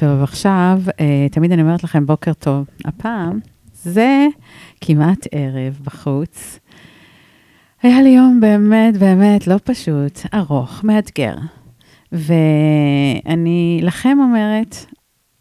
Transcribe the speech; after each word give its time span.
טוב, 0.00 0.22
עכשיו, 0.22 0.80
אה, 1.00 1.26
תמיד 1.30 1.52
אני 1.52 1.62
אומרת 1.62 1.84
לכם 1.84 2.06
בוקר 2.06 2.32
טוב. 2.32 2.66
הפעם 2.84 3.38
זה 3.72 4.26
כמעט 4.80 5.26
ערב 5.32 5.78
בחוץ. 5.84 6.58
היה 7.82 8.02
לי 8.02 8.08
יום 8.08 8.40
באמת, 8.40 8.96
באמת 8.96 9.46
לא 9.46 9.56
פשוט, 9.64 10.20
ארוך, 10.34 10.84
מאתגר. 10.84 11.34
ואני 12.12 13.80
לכם 13.82 14.18
אומרת, 14.20 14.76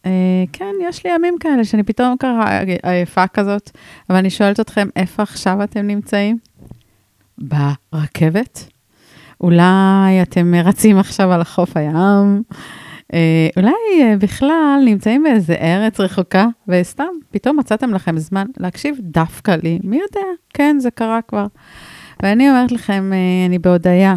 אה, 0.06 0.44
כן, 0.54 0.74
יש 0.90 1.06
לי 1.06 1.12
ימים 1.16 1.36
כאלה 1.40 1.64
שאני 1.64 1.84
פתאום 1.84 2.16
ככה 2.20 2.60
עייפה 2.84 3.28
כזאת, 3.28 3.72
אבל 4.10 4.18
אני 4.18 4.30
שואלת 4.30 4.60
אתכם, 4.60 4.88
איפה 4.96 5.24
עכשיו 5.24 5.64
אתם 5.64 5.88
נמצאים? 5.88 6.38
ברכבת? 7.38 8.70
אולי 9.42 10.22
אתם 10.22 10.56
רצים 10.56 10.98
עכשיו 10.98 11.32
על 11.32 11.44
חוף 11.44 11.78
הים? 11.78 12.44
אה, 13.14 13.48
אולי 13.58 13.72
אה, 14.02 14.18
בכלל 14.18 14.82
נמצאים 14.86 15.24
באיזה 15.24 15.54
ארץ 15.54 16.00
רחוקה, 16.00 16.48
וסתם 16.68 17.04
פתאום 17.32 17.60
מצאתם 17.60 17.94
לכם 17.94 18.18
זמן 18.18 18.46
להקשיב 18.58 18.96
דווקא 19.00 19.56
לי, 19.64 19.80
מי 19.84 19.96
יודע? 19.96 20.28
כן, 20.54 20.76
זה 20.80 20.92
קרה 20.92 21.20
כבר. 21.22 21.46
ואני 22.24 22.50
אומרת 22.50 22.72
לכם, 22.72 23.12
אה, 23.14 23.46
אני 23.46 23.60
בהודיה 23.60 24.16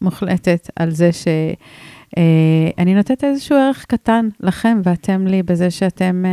מוחלטת 0.00 0.70
על 0.76 0.90
זה 0.90 1.10
שאני 1.12 2.94
נותנת 2.94 3.24
איזשהו 3.24 3.56
ערך 3.56 3.84
קטן 3.84 4.28
לכם 4.40 4.80
ואתם 4.84 5.26
לי 5.26 5.42
בזה 5.42 5.70
שאתם 5.70 6.24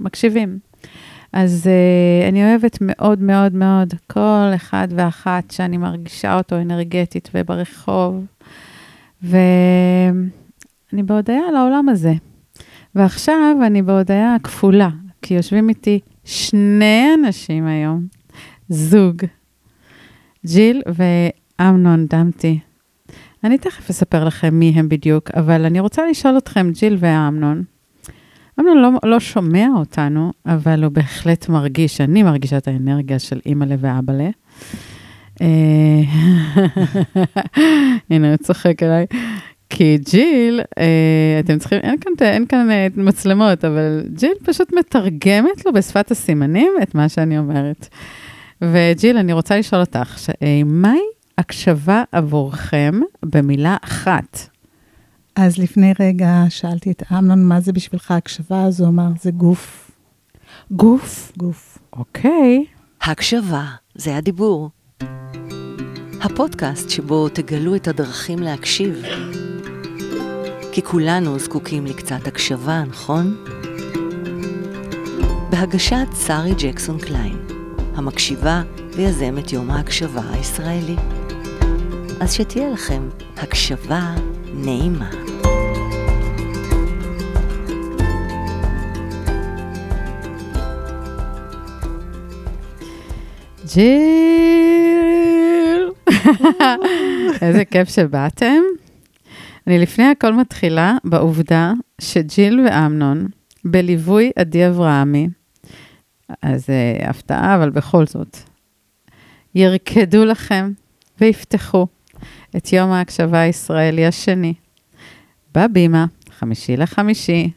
מקשיבים. 0.00 0.58
אז 1.32 1.68
uh, 1.70 2.28
אני 2.28 2.44
אוהבת 2.44 2.78
מאוד 2.80 3.22
מאוד 3.22 3.54
מאוד 3.54 3.94
כל 4.06 4.50
אחד 4.54 4.88
ואחת 4.90 5.50
שאני 5.50 5.76
מרגישה 5.76 6.36
אותו 6.36 6.56
אנרגטית 6.56 7.30
וברחוב. 7.34 8.24
ו... 9.24 9.36
אני 10.92 11.02
בהודיה 11.02 11.40
על 11.48 11.56
העולם 11.56 11.88
הזה. 11.88 12.12
ועכשיו 12.94 13.56
אני 13.66 13.82
בהודיה 13.82 14.36
כפולה, 14.42 14.88
כי 15.22 15.34
יושבים 15.34 15.68
איתי 15.68 16.00
שני 16.24 17.04
אנשים 17.14 17.66
היום, 17.66 18.06
זוג, 18.68 19.22
ג'יל 20.46 20.82
ואמנון 20.94 22.06
דמתי. 22.06 22.58
אני 23.44 23.58
תכף 23.58 23.90
אספר 23.90 24.24
לכם 24.24 24.54
מי 24.54 24.72
הם 24.76 24.88
בדיוק, 24.88 25.30
אבל 25.30 25.64
אני 25.64 25.80
רוצה 25.80 26.02
לשאול 26.10 26.38
אתכם, 26.38 26.70
ג'יל 26.72 26.96
ואמנון, 26.98 27.62
אמנון 28.60 28.78
לא, 28.78 28.90
לא 29.04 29.20
שומע 29.20 29.66
אותנו, 29.76 30.32
אבל 30.46 30.84
הוא 30.84 30.92
בהחלט 30.92 31.48
מרגיש, 31.48 32.00
אני 32.00 32.22
מרגישה 32.22 32.56
את 32.56 32.68
האנרגיה 32.68 33.18
של 33.18 33.40
אימא'לה 33.46 33.74
ואבא'לה. 33.78 34.30
אה, 35.42 36.02
הנה, 38.10 38.28
הוא 38.28 38.36
צוחק 38.36 38.82
עליי. 38.82 39.06
כי 39.74 39.98
ג'יל, 39.98 40.60
אה, 40.78 41.40
אתם 41.40 41.58
צריכים, 41.58 41.78
אין 41.82 41.96
כאן, 42.00 42.12
אין 42.20 42.46
כאן 42.46 42.70
אה, 42.70 42.86
מצלמות, 42.96 43.64
אבל 43.64 44.04
ג'יל 44.14 44.32
פשוט 44.44 44.72
מתרגמת 44.72 45.66
לו 45.66 45.72
בשפת 45.72 46.10
הסימנים 46.10 46.72
את 46.82 46.94
מה 46.94 47.08
שאני 47.08 47.38
אומרת. 47.38 47.88
וג'יל, 48.62 49.16
אני 49.16 49.32
רוצה 49.32 49.58
לשאול 49.58 49.80
אותך, 49.80 50.18
ש, 50.18 50.30
אה, 50.42 50.62
מהי 50.64 51.00
הקשבה 51.38 52.04
עבורכם 52.12 53.00
במילה 53.22 53.76
אחת? 53.84 54.48
אז 55.36 55.58
לפני 55.58 55.92
רגע 56.00 56.44
שאלתי 56.48 56.90
את 56.90 57.02
אמנון, 57.12 57.44
מה 57.44 57.60
זה 57.60 57.72
בשבילך 57.72 58.10
הקשבה? 58.10 58.64
אז 58.64 58.80
הוא 58.80 58.88
אמר, 58.88 59.08
זה 59.20 59.30
גוף. 59.30 59.90
גוף? 60.70 61.32
גוף. 61.36 61.78
אוקיי. 61.92 62.64
הקשבה, 63.02 63.64
זה 63.94 64.16
הדיבור. 64.16 64.70
הפודקאסט 66.20 66.90
שבו 66.90 67.28
תגלו 67.28 67.74
את 67.74 67.88
הדרכים 67.88 68.38
להקשיב. 68.38 69.02
כי 70.72 70.82
כולנו 70.82 71.38
זקוקים 71.38 71.86
לקצת 71.86 72.26
הקשבה, 72.26 72.82
נכון? 72.88 73.44
בהגשת 75.50 76.06
שרי 76.26 76.54
ג'קסון 76.58 76.98
קליין, 76.98 77.36
המקשיבה 77.94 78.62
ויזמת 78.96 79.52
יום 79.52 79.70
ההקשבה 79.70 80.22
הישראלי. 80.30 80.96
אז 82.20 82.32
שתהיה 82.32 82.70
לכם 82.70 83.08
הקשבה 83.36 84.14
נעימה. 84.54 85.10
ג'יל! 93.74 93.92
איזה 97.42 97.64
כיף 97.64 97.88
שבאתם. 97.88 98.61
אני 99.66 99.78
לפני 99.78 100.04
הכל 100.04 100.32
מתחילה 100.34 100.96
בעובדה 101.04 101.72
שג'יל 102.00 102.60
ואמנון, 102.60 103.26
בליווי 103.64 104.30
עדי 104.36 104.68
אברהמי, 104.68 105.28
אז 106.42 106.66
uh, 106.66 107.08
הפתעה, 107.08 107.56
אבל 107.56 107.70
בכל 107.70 108.06
זאת, 108.06 108.36
ירקדו 109.54 110.24
לכם 110.24 110.72
ויפתחו 111.20 111.86
את 112.56 112.72
יום 112.72 112.90
ההקשבה 112.90 113.40
הישראלי 113.40 114.06
השני, 114.06 114.54
בבימה, 115.54 116.06
חמישי 116.38 116.76
לחמישי, 116.76 117.50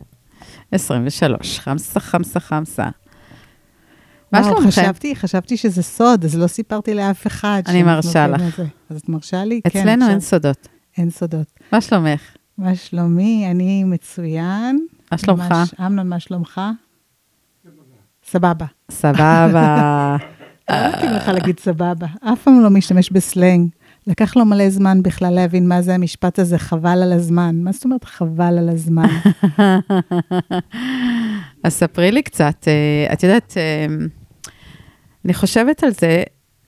23, 0.71 1.59
חמסה, 1.59 1.99
חמסה, 1.99 2.39
חמסה. 2.39 2.89
מה 4.31 4.43
שלומכם? 4.43 4.67
חשבתי, 4.67 5.15
חשבתי 5.15 5.57
שזה 5.57 5.83
סוד, 5.83 6.25
אז 6.25 6.35
לא 6.35 6.47
סיפרתי 6.47 6.93
לאף 6.93 7.27
אחד. 7.27 7.61
אני 7.67 7.83
מרשה 7.83 8.27
לך. 8.27 8.61
אז 8.89 8.97
את 8.97 9.09
מרשה 9.09 9.43
לי? 9.43 9.61
אצלנו 9.67 10.05
כן, 10.05 10.11
אין 10.11 10.19
סודות. 10.19 10.67
אין 10.97 11.09
סודות. 11.09 11.47
מה 11.71 11.81
שלומך? 11.81 12.21
מה 12.57 12.75
שלומי? 12.75 13.47
אני 13.51 13.83
מצוין. 13.83 14.85
מה 15.11 15.17
שלומך? 15.17 15.53
אמנון, 15.79 16.09
מה 16.09 16.19
שלומך? 16.19 16.61
סבבה. 18.25 18.65
סבבה. 18.91 20.17
לא 20.69 20.87
מתאים 20.87 21.11
לך 21.11 21.27
להגיד 21.27 21.59
סבבה. 21.59 22.07
אף 22.21 22.43
פעם 22.43 22.61
לא 22.61 22.69
משתמש 22.69 23.11
בסלנג. 23.11 23.69
לקח 24.07 24.35
לו 24.35 24.45
מלא 24.45 24.69
זמן 24.69 25.03
בכלל 25.03 25.33
להבין 25.33 25.67
מה 25.67 25.81
זה 25.81 25.95
המשפט 25.95 26.39
הזה, 26.39 26.57
חבל 26.57 27.03
על 27.03 27.13
הזמן. 27.13 27.55
מה 27.55 27.71
זאת 27.71 27.85
אומרת 27.85 28.03
חבל 28.03 28.57
על 28.57 28.69
הזמן? 28.69 29.09
אז 31.63 31.73
ספרי 31.73 32.11
לי 32.11 32.21
קצת. 32.21 32.67
אה, 32.67 33.13
את 33.13 33.23
יודעת, 33.23 33.53
אה, 33.57 33.85
אני 35.25 35.33
חושבת 35.33 35.83
על 35.83 35.91
זה, 35.91 36.23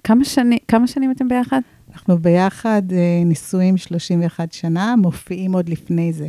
כמה, 0.07 0.25
שני, 0.25 0.57
כמה 0.68 0.88
שנים 0.88 1.12
אתם 1.12 1.28
ביחד? 1.28 1.62
אנחנו 1.94 2.18
ביחד 2.18 2.81
אה, 2.91 3.22
נשואים 3.25 3.78
31 3.78 4.51
שנה, 4.51 4.95
מופיעים 4.95 5.53
עוד 5.53 5.69
לפני 5.69 6.13
זה. 6.13 6.28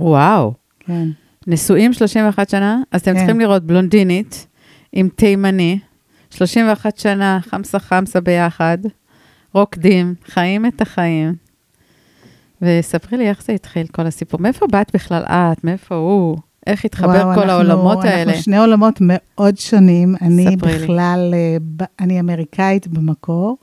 וואו. 0.00 0.54
כן. 0.80 1.08
נשואים 1.46 1.92
31 1.92 2.48
שנה? 2.48 2.82
אז 2.90 3.00
אתם 3.00 3.12
כן. 3.12 3.18
צריכים 3.18 3.40
לראות 3.40 3.64
בלונדינית 3.64 4.46
עם 4.92 5.08
תימני, 5.08 5.78
31 6.30 6.98
שנה, 6.98 7.38
חמסה 7.42 7.78
חמסה 7.78 8.20
ביחד, 8.20 8.78
רוקדים, 9.54 10.14
חיים 10.24 10.66
את 10.66 10.80
החיים. 10.80 11.34
וספרי 12.62 13.18
לי 13.18 13.28
איך 13.28 13.42
זה 13.42 13.52
התחיל, 13.52 13.86
כל 13.86 14.06
הסיפור. 14.06 14.40
מאיפה 14.40 14.66
באת 14.66 14.94
בכלל 14.94 15.22
את? 15.22 15.64
מאיפה 15.64 15.94
הוא? 15.94 16.36
איך 16.66 16.84
התחבר 16.84 17.08
וואו, 17.08 17.22
כל 17.22 17.40
אנחנו, 17.40 17.50
העולמות 17.50 17.96
אנחנו 17.96 18.08
האלה? 18.10 18.22
אנחנו 18.22 18.42
שני 18.42 18.58
עולמות 18.58 18.98
מאוד 19.00 19.58
שונים. 19.58 20.14
אני 20.22 20.56
בכלל, 20.56 21.28
לי. 21.30 21.58
אה, 21.80 21.86
אני 22.00 22.20
אמריקאית 22.20 22.88
במקור. 22.88 23.56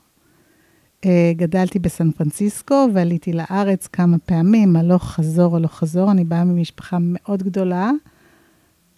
אה, 1.06 1.32
גדלתי 1.36 1.80
בסן 1.80 2.12
פרנסיסקו 2.12 2.88
ועליתי 2.94 3.34
לארץ 3.34 3.88
כמה 3.88 4.18
פעמים, 4.18 4.76
הלוך 4.76 5.04
חזור, 5.04 5.56
הלוך 5.56 5.74
חזור. 5.74 6.12
אני 6.12 6.24
באה 6.24 6.44
ממשפחה 6.44 6.98
מאוד 7.02 7.44
גדולה, 7.44 7.92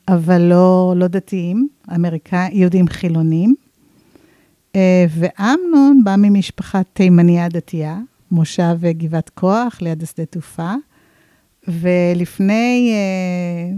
אבל 0.08 0.42
לא, 0.42 0.94
לא 0.98 1.08
דתיים, 1.08 1.68
אמריקאים, 1.96 2.52
יהודים 2.54 2.88
חילונים. 2.88 3.56
אה, 4.76 5.06
ואמנון 5.10 6.04
בא 6.04 6.16
ממשפחה 6.18 6.81
תימניה 6.94 7.50
דתייה, 7.50 7.98
מושב 8.31 8.78
גבעת 8.84 9.30
כוח 9.30 9.81
ליד 9.81 10.04
השדה 10.04 10.26
תעופה. 10.26 10.74
ולפני 11.69 12.91
אה, 12.94 13.78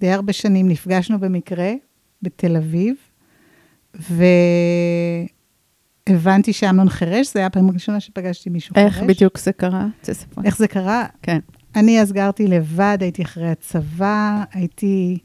די 0.00 0.10
הרבה 0.10 0.32
שנים 0.32 0.68
נפגשנו 0.68 1.20
במקרה 1.20 1.72
בתל 2.22 2.56
אביב, 2.56 2.94
ו... 4.00 4.24
הבנתי 6.06 6.52
שאמנון 6.52 6.88
חירש, 6.88 7.26
זו 7.26 7.38
הייתה 7.38 7.46
הפעם 7.46 7.68
הראשונה 7.68 8.00
שפגשתי 8.00 8.50
מישהו 8.50 8.76
איך 8.76 8.94
חירש. 8.94 9.08
איך 9.08 9.16
בדיוק 9.16 9.38
זה 9.38 9.52
קרה? 9.52 9.86
תספר. 10.00 10.42
איך 10.44 10.58
זה 10.58 10.68
קרה? 10.68 11.06
כן. 11.22 11.38
אני 11.76 12.00
אז 12.00 12.12
גרתי 12.12 12.46
לבד, 12.46 12.98
הייתי 13.00 13.22
אחרי 13.22 13.50
הצבא, 13.50 14.44
הייתי, 14.52 15.18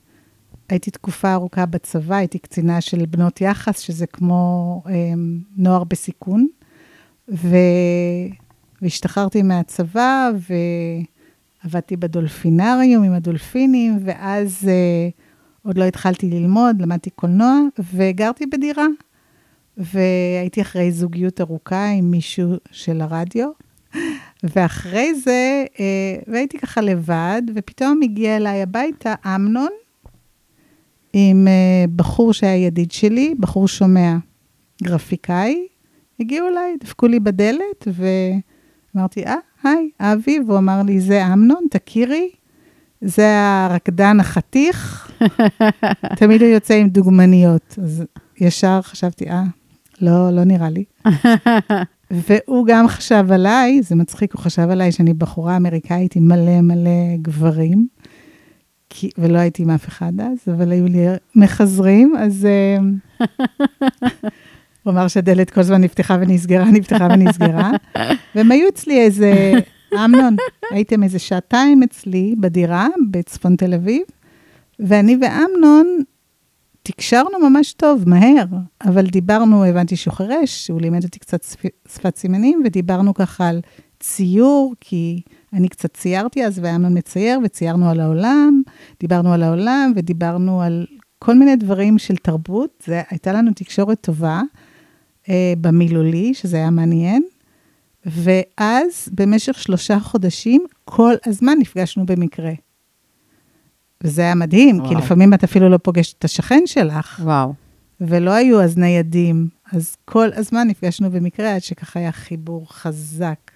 הייתי 0.70 0.92
תקופה 0.92 1.34
ארוכה 1.34 1.66
בצבא, 1.66 2.16
הייתי 2.16 2.40
קצינה 2.40 2.82
של 2.82 3.06
בנות 3.06 3.42
יחס, 3.42 3.80
שזה 3.80 4.08
כמו 4.08 4.82
אה, 4.88 4.94
נוער 5.58 5.84
בסיכון, 5.84 6.48
ו... 7.30 7.58
והשתחררתי 8.82 9.42
מהצבא, 9.42 10.30
ועבדתי 11.66 11.96
בדולפינריום 11.96 13.04
עם 13.04 13.14
הדולפינים, 13.14 13.98
ואז 14.06 14.68
אה, 14.68 15.10
עוד 15.64 15.78
לא 15.78 15.84
התחלתי 15.84 16.30
ללמוד, 16.30 16.82
למדתי 16.82 17.10
קולנוע, 17.10 17.60
וגרתי 17.94 18.46
בדירה. 18.46 18.86
והייתי 19.78 20.62
אחרי 20.62 20.92
זוגיות 20.92 21.42
ארוכה 21.42 21.90
עם 21.90 22.12
מישהו 22.12 22.56
של 22.72 23.02
הרדיו. 23.02 23.50
ואחרי 24.44 25.16
זה, 25.16 25.66
אה, 25.80 26.16
והייתי 26.28 26.58
ככה 26.58 26.82
לבד, 26.82 27.42
ופתאום 27.56 28.00
הגיע 28.04 28.36
אליי 28.36 28.62
הביתה 28.62 29.14
אמנון, 29.26 29.72
עם 31.14 31.48
אה, 31.48 31.86
בחור 31.96 32.34
שהיה 32.34 32.66
ידיד 32.66 32.92
שלי, 32.92 33.36
בחור 33.40 33.68
שומע, 33.68 34.16
גרפיקאי, 34.84 35.68
הגיעו 36.20 36.48
אליי, 36.48 36.76
דפקו 36.80 37.08
לי 37.08 37.20
בדלת, 37.20 37.88
ואמרתי, 38.96 39.26
אה, 39.26 39.36
היי, 39.66 39.90
אבי, 40.00 40.40
והוא 40.48 40.58
אמר 40.58 40.82
לי, 40.84 41.00
זה 41.00 41.34
אמנון, 41.34 41.64
תכירי, 41.72 42.30
זה 43.02 43.38
הרקדן 43.38 44.20
החתיך, 44.20 45.12
תמיד 46.20 46.42
הוא 46.42 46.50
יוצא 46.50 46.74
עם 46.74 46.90
דוגמניות. 46.90 47.80
אז 47.84 48.04
ישר 48.38 48.82
חשבתי, 48.82 49.30
אה, 49.30 49.44
לא, 50.02 50.32
לא 50.32 50.44
נראה 50.44 50.70
לי. 50.70 50.84
והוא 52.12 52.66
גם 52.68 52.88
חשב 52.88 53.26
עליי, 53.32 53.82
זה 53.82 53.96
מצחיק, 53.96 54.34
הוא 54.34 54.42
חשב 54.42 54.68
עליי 54.70 54.92
שאני 54.92 55.14
בחורה 55.14 55.58
אמריקאית 55.58 56.16
עם 56.16 56.28
מלא 56.28 56.62
מלא 56.62 57.18
גברים, 57.22 57.88
כי, 58.90 59.10
ולא 59.18 59.38
הייתי 59.38 59.64
עם 59.64 59.70
אף 59.70 59.88
אחד 59.88 60.14
אז, 60.20 60.54
אבל 60.54 60.72
היו 60.72 60.86
לי 60.86 61.06
מחזרים, 61.36 62.14
אז 62.20 62.48
הוא 64.86 64.94
אמר 64.94 65.08
שהדלת 65.08 65.50
כל 65.50 65.60
הזמן 65.62 65.82
נפתחה 65.82 66.18
ונסגרה, 66.22 66.72
נפתחה 66.72 67.08
ונסגרה, 67.12 67.72
והם 68.36 68.52
היו 68.52 68.70
אצלי 68.70 69.02
איזה, 69.02 69.52
אמנון, 70.06 70.36
הייתם 70.72 71.04
איזה 71.04 71.20
שעתיים 71.20 71.84
אצלי 71.84 72.36
בדירה 72.40 72.88
בצפון 73.12 73.56
תל 73.56 73.74
אביב, 73.74 74.02
ואני 74.80 75.18
ואמנון 75.22 75.88
תקשרנו 76.84 77.50
ממש 77.50 77.74
טוב, 77.74 78.10
מהר, 78.10 78.46
אבל 78.86 79.06
דיברנו, 79.06 79.64
הבנתי 79.66 79.96
שהוא 79.96 80.14
חירש, 80.14 80.68
הוא 80.68 80.82
לימד 80.82 81.04
אותי 81.04 81.20
קצת 81.20 81.46
שפת 81.88 82.16
סימנים, 82.16 82.62
ודיברנו 82.66 83.14
ככה 83.14 83.48
על 83.48 83.62
ציור, 84.00 84.74
כי 84.82 85.22
אני 85.54 85.70
קצת 85.70 85.94
ציירתי 85.94 86.46
אז, 86.46 86.60
ואמנון 86.64 86.98
מצייר, 86.98 87.40
וציירנו 87.44 87.90
על 87.90 88.00
העולם, 88.00 88.62
דיברנו 89.00 89.34
על 89.34 89.44
העולם, 89.44 89.94
ודיברנו 89.96 90.62
על 90.62 90.86
כל 91.20 91.36
מיני 91.36 91.56
דברים 91.56 91.98
של 91.98 92.16
תרבות. 92.16 92.84
זה, 92.86 93.02
הייתה 93.10 93.34
לנו 93.34 93.52
תקשורת 93.56 94.02
טובה 94.02 94.42
במילולי, 95.62 96.34
שזה 96.34 96.58
היה 96.58 96.70
מעניין. 96.70 97.24
ואז, 98.06 99.10
במשך 99.12 99.60
שלושה 99.60 100.00
חודשים, 100.00 100.66
כל 100.86 101.14
הזמן 101.26 101.58
נפגשנו 101.60 102.06
במקרה. 102.06 102.52
וזה 104.04 104.22
היה 104.22 104.36
מדהים, 104.36 104.80
וואו. 104.80 104.90
כי 104.90 104.96
לפעמים 104.96 105.34
את 105.34 105.44
אפילו 105.44 105.70
לא 105.70 105.78
פוגשת 105.78 106.20
את 106.20 106.24
השכן 106.24 106.62
שלך. 106.66 107.22
וואו. 107.24 107.54
ולא 108.02 108.32
היו 108.32 108.62
אז 108.62 108.78
ניידים, 108.78 109.48
אז 109.72 109.96
כל 110.06 110.30
הזמן 110.36 110.68
נפגשנו 110.68 111.12
במקרה, 111.12 111.56
עד 111.56 111.62
שככה 111.62 112.00
היה 112.00 112.12
חיבור 112.12 112.74
חזק. 112.74 113.52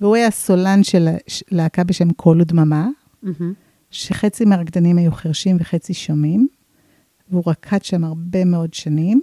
והוא 0.00 0.16
היה 0.16 0.30
סולן 0.30 0.82
של 0.82 1.08
להקה 1.50 1.84
בשם 1.84 2.12
קול 2.12 2.40
ודממה, 2.40 2.88
mm-hmm. 3.24 3.44
שחצי 3.90 4.44
מהרקדנים 4.44 4.98
היו 4.98 5.12
חרשים 5.12 5.56
וחצי 5.60 5.94
שומעים, 5.94 6.48
והוא 7.30 7.42
רקד 7.46 7.84
שם 7.84 8.04
הרבה 8.04 8.44
מאוד 8.44 8.74
שנים. 8.74 9.20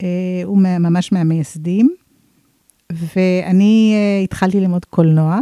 Uh, 0.00 0.04
הוא 0.44 0.58
ממש 0.58 1.12
מהמייסדים, 1.12 1.94
ואני 2.92 3.94
uh, 3.94 4.24
התחלתי 4.24 4.60
ללמוד 4.60 4.84
קולנוע, 4.84 5.38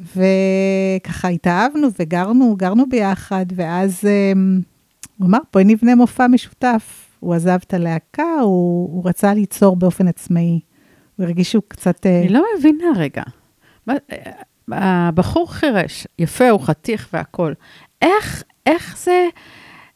וככה 0.00 1.28
התאהבנו 1.28 1.88
וגרנו, 1.98 2.56
גרנו 2.58 2.88
ביחד, 2.88 3.46
ואז 3.54 4.00
um, 4.00 4.62
הוא 5.18 5.26
אמר, 5.26 5.38
בואי 5.52 5.64
נבנה 5.64 5.94
מופע 5.94 6.26
משותף. 6.26 7.10
הוא 7.20 7.34
עזב 7.34 7.58
את 7.66 7.74
הלהקה, 7.74 8.40
הוא, 8.40 8.88
הוא 8.92 9.08
רצה 9.08 9.34
ליצור 9.34 9.76
באופן 9.76 10.08
עצמאי. 10.08 10.60
הוא 11.16 11.24
הרגיש 11.24 11.50
שהוא 11.50 11.62
קצת... 11.68 12.06
אה, 12.06 12.20
אני 12.20 12.28
לא 12.28 12.44
מבינה 12.58 12.84
רגע. 12.96 13.22
אה, 13.88 13.96
הבחור 15.08 15.52
חירש, 15.52 16.06
יפה, 16.18 16.50
הוא 16.50 16.60
חתיך 16.60 17.08
והכול. 17.12 17.54
איך, 18.02 18.42
איך 18.66 18.98
זה, 18.98 19.28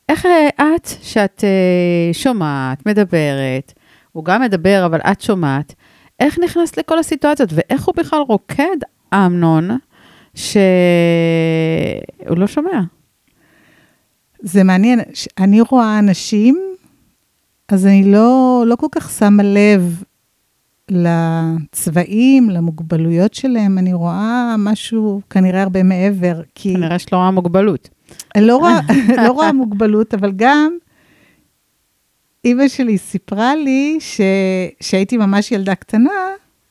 איך 0.08 0.26
את, 0.56 0.86
שאת 1.02 1.44
שומעת, 2.12 2.86
מדברת, 2.86 3.72
הוא 4.12 4.24
גם 4.24 4.42
מדבר, 4.42 4.82
אבל 4.86 5.00
את 5.00 5.20
שומעת, 5.20 5.74
איך 6.20 6.38
נכנסת 6.44 6.78
לכל 6.78 6.98
הסיטואציות, 6.98 7.50
ואיך 7.52 7.84
הוא 7.84 7.94
בכלל 7.96 8.18
רוקד, 8.18 8.76
אמנון, 9.14 9.70
שהוא 10.34 10.56
לא 12.36 12.46
שומע. 12.46 12.80
זה 14.40 14.64
מעניין, 14.64 15.00
אני 15.38 15.60
רואה 15.60 15.98
אנשים, 15.98 16.58
אז 17.68 17.86
אני 17.86 18.04
לא, 18.12 18.64
לא 18.66 18.76
כל 18.76 18.86
כך 18.92 19.10
שמה 19.10 19.42
לב 19.42 20.02
לצבעים, 20.90 22.50
למוגבלויות 22.50 23.34
שלהם, 23.34 23.78
אני 23.78 23.92
רואה 23.92 24.54
משהו 24.58 25.20
כנראה 25.30 25.62
הרבה 25.62 25.82
מעבר, 25.82 26.40
כי... 26.54 26.74
כנראה 26.74 26.98
שלא 26.98 27.16
רואה 27.18 27.30
מוגבלות. 27.30 27.88
לא 28.38 28.56
רואה, 28.56 28.80
לא 29.26 29.30
רואה 29.30 29.52
מוגבלות, 29.52 30.14
אבל 30.14 30.32
גם 30.36 30.76
אימא 32.44 32.68
שלי 32.68 32.98
סיפרה 32.98 33.56
לי 33.56 33.98
שהייתי 34.80 35.16
ממש 35.16 35.52
ילדה 35.52 35.74
קטנה, 35.74 36.10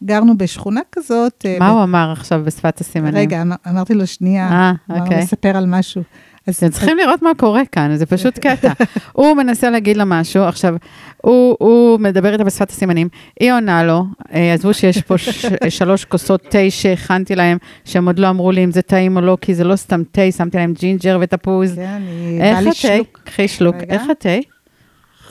גרנו 0.04 0.38
בשכונה 0.38 0.81
כזאת. 0.92 1.45
אה, 1.45 1.56
מה 1.60 1.69
ב... 1.69 1.74
הוא 1.74 1.84
אמר 1.84 2.12
עכשיו 2.12 2.42
בשפת 2.45 2.81
הסימנים? 2.81 3.16
רגע, 3.16 3.42
אמר, 3.42 3.56
אמרתי 3.69 3.94
לו, 3.94 4.07
שנייה, 4.07 4.50
אה, 4.50 4.72
אוקיי. 4.90 5.16
הוא 5.16 5.24
מספר 5.24 5.57
על 5.57 5.66
משהו. 5.66 6.04
אז 6.48 6.56
אתם 6.56 6.69
צריכים 6.69 6.98
לראות 6.98 7.22
מה 7.22 7.31
קורה 7.38 7.62
כאן, 7.72 7.95
זה 7.95 8.06
פשוט 8.06 8.40
קטע. 8.40 8.74
הוא 9.13 9.34
מנסה 9.34 9.69
להגיד 9.69 9.98
לה 9.98 10.06
משהו, 10.06 10.44
עכשיו, 10.44 10.75
הוא, 11.18 11.57
הוא 11.60 12.00
מדבר 12.00 12.34
איתה 12.34 12.44
בשפת 12.44 12.69
הסימנים, 12.69 13.07
היא 13.40 13.54
עונה 13.54 13.84
לו, 13.84 14.06
אה, 14.34 14.54
עזבו 14.54 14.74
שיש 14.74 15.01
פה 15.01 15.18
ש, 15.18 15.45
שלוש 15.69 16.06
כוסות 16.06 16.42
תה 16.50 16.57
שהכנתי 16.69 17.36
להם, 17.36 17.57
שהם 17.86 18.07
עוד 18.07 18.19
לא 18.19 18.30
אמרו 18.30 18.51
לי 18.51 18.63
אם 18.63 18.72
זה 18.72 18.81
טעים 18.81 19.16
או 19.16 19.22
לא, 19.22 19.38
כי 19.42 19.56
זה 19.56 19.63
לא 19.63 19.75
סתם 19.75 20.01
תה, 20.12 20.31
שמתי 20.31 20.57
להם 20.57 20.74
ג'ינג'ר 20.74 21.18
ותפוז. 21.22 21.75
כן, 21.75 21.81
אני... 21.81 22.40
בא 22.40 22.60
לי 22.60 22.74
שלוק. 22.74 23.19
קחי 23.24 23.48
שלוק. 23.48 23.75
איך 23.89 24.01
התה? 24.12 24.38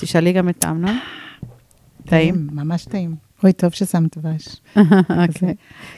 תשאלי 0.00 0.32
גם 0.32 0.48
את 0.48 0.64
אמנון. 0.64 0.98
טעים? 2.06 2.48
ממש 2.52 2.84
טעים. 2.84 3.14
אוי, 3.42 3.52
טוב 3.52 3.70
ששמת 3.70 4.18
דבש. 4.18 4.56
אוקיי, 4.76 5.54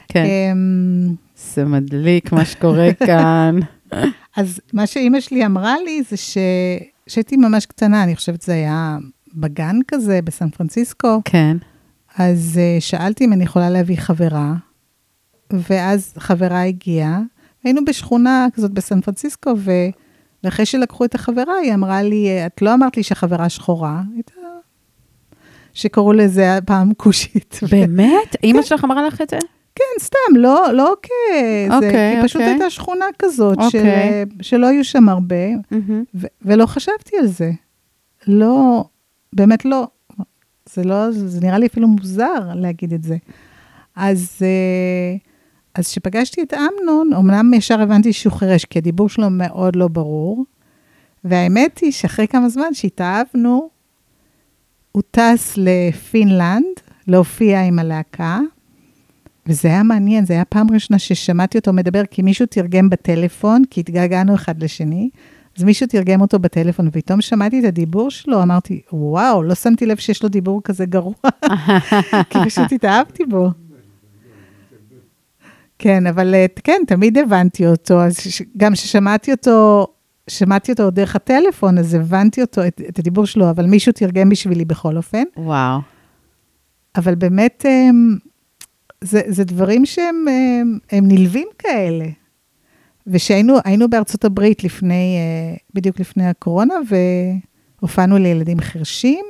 כן. 0.09 0.25
אמ, 0.25 1.15
זה 1.37 1.65
מדליק 1.65 2.33
מה 2.33 2.45
שקורה 2.45 2.89
כאן. 3.07 3.59
אז 4.37 4.61
מה 4.73 4.87
שאימא 4.87 5.21
שלי 5.21 5.47
אמרה 5.47 5.75
לי 5.85 6.03
זה 6.03 6.17
שהייתי 7.07 7.37
ממש 7.37 7.67
קטנה, 7.67 8.03
אני 8.03 8.17
חושבת 8.17 8.43
שזה 8.43 8.53
היה 8.53 8.99
בגן 9.35 9.77
כזה, 9.89 10.21
בסן 10.25 10.51
פרנסיסקו. 10.51 11.21
כן. 11.25 11.57
אז 12.19 12.61
uh, 12.61 12.81
שאלתי 12.81 13.25
אם 13.25 13.33
אני 13.33 13.45
יכולה 13.45 13.71
להביא 13.71 13.97
חברה, 13.97 14.55
ואז 15.53 16.15
חברה 16.19 16.63
הגיעה. 16.63 17.21
היינו 17.65 17.85
בשכונה 17.85 18.47
כזאת 18.55 18.71
בסן 18.71 19.01
פרנסיסקו, 19.01 19.51
ו... 19.57 19.71
ואחרי 20.45 20.67
שלקחו 20.67 21.05
את 21.05 21.15
החברה, 21.15 21.55
היא 21.63 21.75
אמרה 21.75 22.03
לי, 22.03 22.47
את 22.47 22.63
לא 22.63 22.75
אמרת 22.75 22.97
לי 22.97 23.03
שהחברה 23.03 23.49
שחורה, 23.49 24.03
הייתה 24.15 24.33
שקראו 25.75 26.13
לזה 26.13 26.59
פעם 26.67 26.95
כושית. 26.97 27.61
באמת? 27.71 28.37
אימא. 28.43 28.63
שלך 28.63 28.85
אמרה 28.85 29.07
לך 29.07 29.21
את 29.21 29.31
זה? 29.31 29.39
כן, 29.75 30.05
סתם, 30.05 30.37
לא, 30.37 30.73
לא 30.73 30.95
כזה, 31.03 31.75
אוקיי, 31.75 32.17
כי 32.17 32.25
פשוט 32.25 32.41
אוקיי. 32.41 32.53
הייתה 32.53 32.71
שכונה 32.71 33.05
כזאת, 33.19 33.59
אוקיי. 33.59 33.71
של, 33.71 34.43
שלא 34.43 34.67
היו 34.67 34.85
שם 34.85 35.09
הרבה, 35.09 35.55
mm-hmm. 35.55 35.93
ו- 36.15 36.27
ולא 36.43 36.67
חשבתי 36.67 37.17
על 37.19 37.27
זה. 37.27 37.51
לא, 38.27 38.85
באמת 39.33 39.65
לא. 39.65 39.87
זה 40.67 40.85
לא, 40.85 41.11
זה 41.11 41.41
נראה 41.41 41.59
לי 41.59 41.67
אפילו 41.67 41.89
מוזר 41.89 42.55
להגיד 42.55 42.93
את 42.93 43.03
זה. 43.03 43.17
אז, 43.97 44.39
אה, 44.43 45.17
אז 45.75 45.89
כשפגשתי 45.89 46.43
את 46.43 46.55
אמנון, 46.55 47.13
אמנם 47.13 47.55
ישר 47.55 47.81
הבנתי 47.81 48.13
שהוא 48.13 48.33
חירש, 48.33 48.65
כי 48.65 48.79
הדיבור 48.79 49.09
שלו 49.09 49.31
מאוד 49.31 49.77
לא 49.77 49.89
ברור, 49.89 50.45
והאמת 51.25 51.79
היא 51.79 51.93
שאחרי 51.93 52.29
כמה 52.29 52.49
זמן 52.49 52.75
שהתאהבנו, 52.75 53.69
הוא 54.93 55.03
טס 55.11 55.55
לפינלנד 55.57 56.81
להופיע 57.07 57.63
עם 57.63 57.79
הלהקה, 57.79 58.41
וזה 59.47 59.69
היה 59.69 59.83
מעניין, 59.83 60.27
זו 60.27 60.33
הייתה 60.33 60.45
פעם 60.45 60.67
ראשונה 60.71 60.99
ששמעתי 60.99 61.59
אותו 61.59 61.73
מדבר, 61.73 62.03
כי 62.11 62.23
מישהו 62.23 62.47
תרגם 62.47 62.91
בטלפון, 62.91 63.63
כי 63.71 63.81
התגעגענו 63.81 64.35
אחד 64.35 64.63
לשני, 64.63 65.11
אז 65.59 65.65
מישהו 65.65 65.87
תרגם 65.87 66.21
אותו 66.21 66.39
בטלפון, 66.39 66.89
ופתאום 66.89 67.21
שמעתי 67.21 67.61
את 67.61 67.65
הדיבור 67.65 68.11
שלו, 68.11 68.43
אמרתי, 68.43 68.81
וואו, 68.93 69.43
לא 69.43 69.55
שמתי 69.55 69.87
לב 69.87 69.97
שיש 69.97 70.23
לו 70.23 70.29
דיבור 70.29 70.61
כזה 70.65 70.87
גרוע, 70.87 71.15
כי 72.31 72.39
פשוט 72.45 72.73
התאהבתי 72.73 73.25
בו. 73.25 73.51
כן, 75.79 76.07
אבל 76.07 76.35
אה, 76.35 76.47
כן, 76.65 76.83
תמיד 76.87 77.19
הבנתי 77.19 77.67
אותו, 77.67 78.01
אז 78.03 78.17
גם 78.57 78.73
כששמעתי 78.73 79.33
אותו 79.33 79.87
שמעתי 80.31 80.73
אותו 80.73 80.91
דרך 80.91 81.17
הטלפון, 81.17 81.79
אז 81.79 81.95
הבנתי 81.95 82.41
אותו, 82.41 82.67
את, 82.67 82.81
את 82.89 82.99
הדיבור 82.99 83.27
שלו, 83.27 83.51
אבל 83.51 83.67
מישהו 83.67 83.93
תרגם 83.93 84.29
בשבילי 84.29 84.65
בכל 84.65 84.97
אופן. 84.97 85.23
וואו. 85.37 85.81
אבל 86.97 87.15
באמת, 87.15 87.65
הם, 87.69 88.19
זה, 89.01 89.21
זה 89.27 89.45
דברים 89.45 89.87
שהם 89.87 90.25
הם, 90.29 90.79
הם 90.93 91.09
נלווים 91.09 91.49
כאלה. 91.59 92.07
ושהיינו 93.07 93.89
בארצות 93.91 94.25
הברית 94.25 94.65
לפני, 94.65 95.17
אה, 95.19 95.57
בדיוק 95.75 96.01
לפני 96.01 96.27
הקורונה, 96.27 96.75
והופענו 97.81 98.19
לילדים 98.19 98.61
חרשים, 98.61 99.25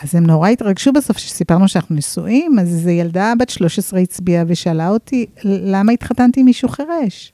אז 0.00 0.14
הם 0.14 0.26
נורא 0.26 0.48
התרגשו 0.48 0.92
בסוף 0.92 1.16
כשסיפרנו 1.16 1.68
שאנחנו 1.68 1.96
נשואים, 1.96 2.58
אז 2.58 2.68
איזו 2.68 2.90
ילדה 2.90 3.32
בת 3.38 3.48
13 3.48 4.00
הצביעה 4.00 4.44
ושאלה 4.46 4.88
אותי, 4.88 5.26
למה 5.44 5.92
התחתנתי 5.92 6.40
עם 6.40 6.46
מישהו 6.46 6.68
חירש? 6.68 7.32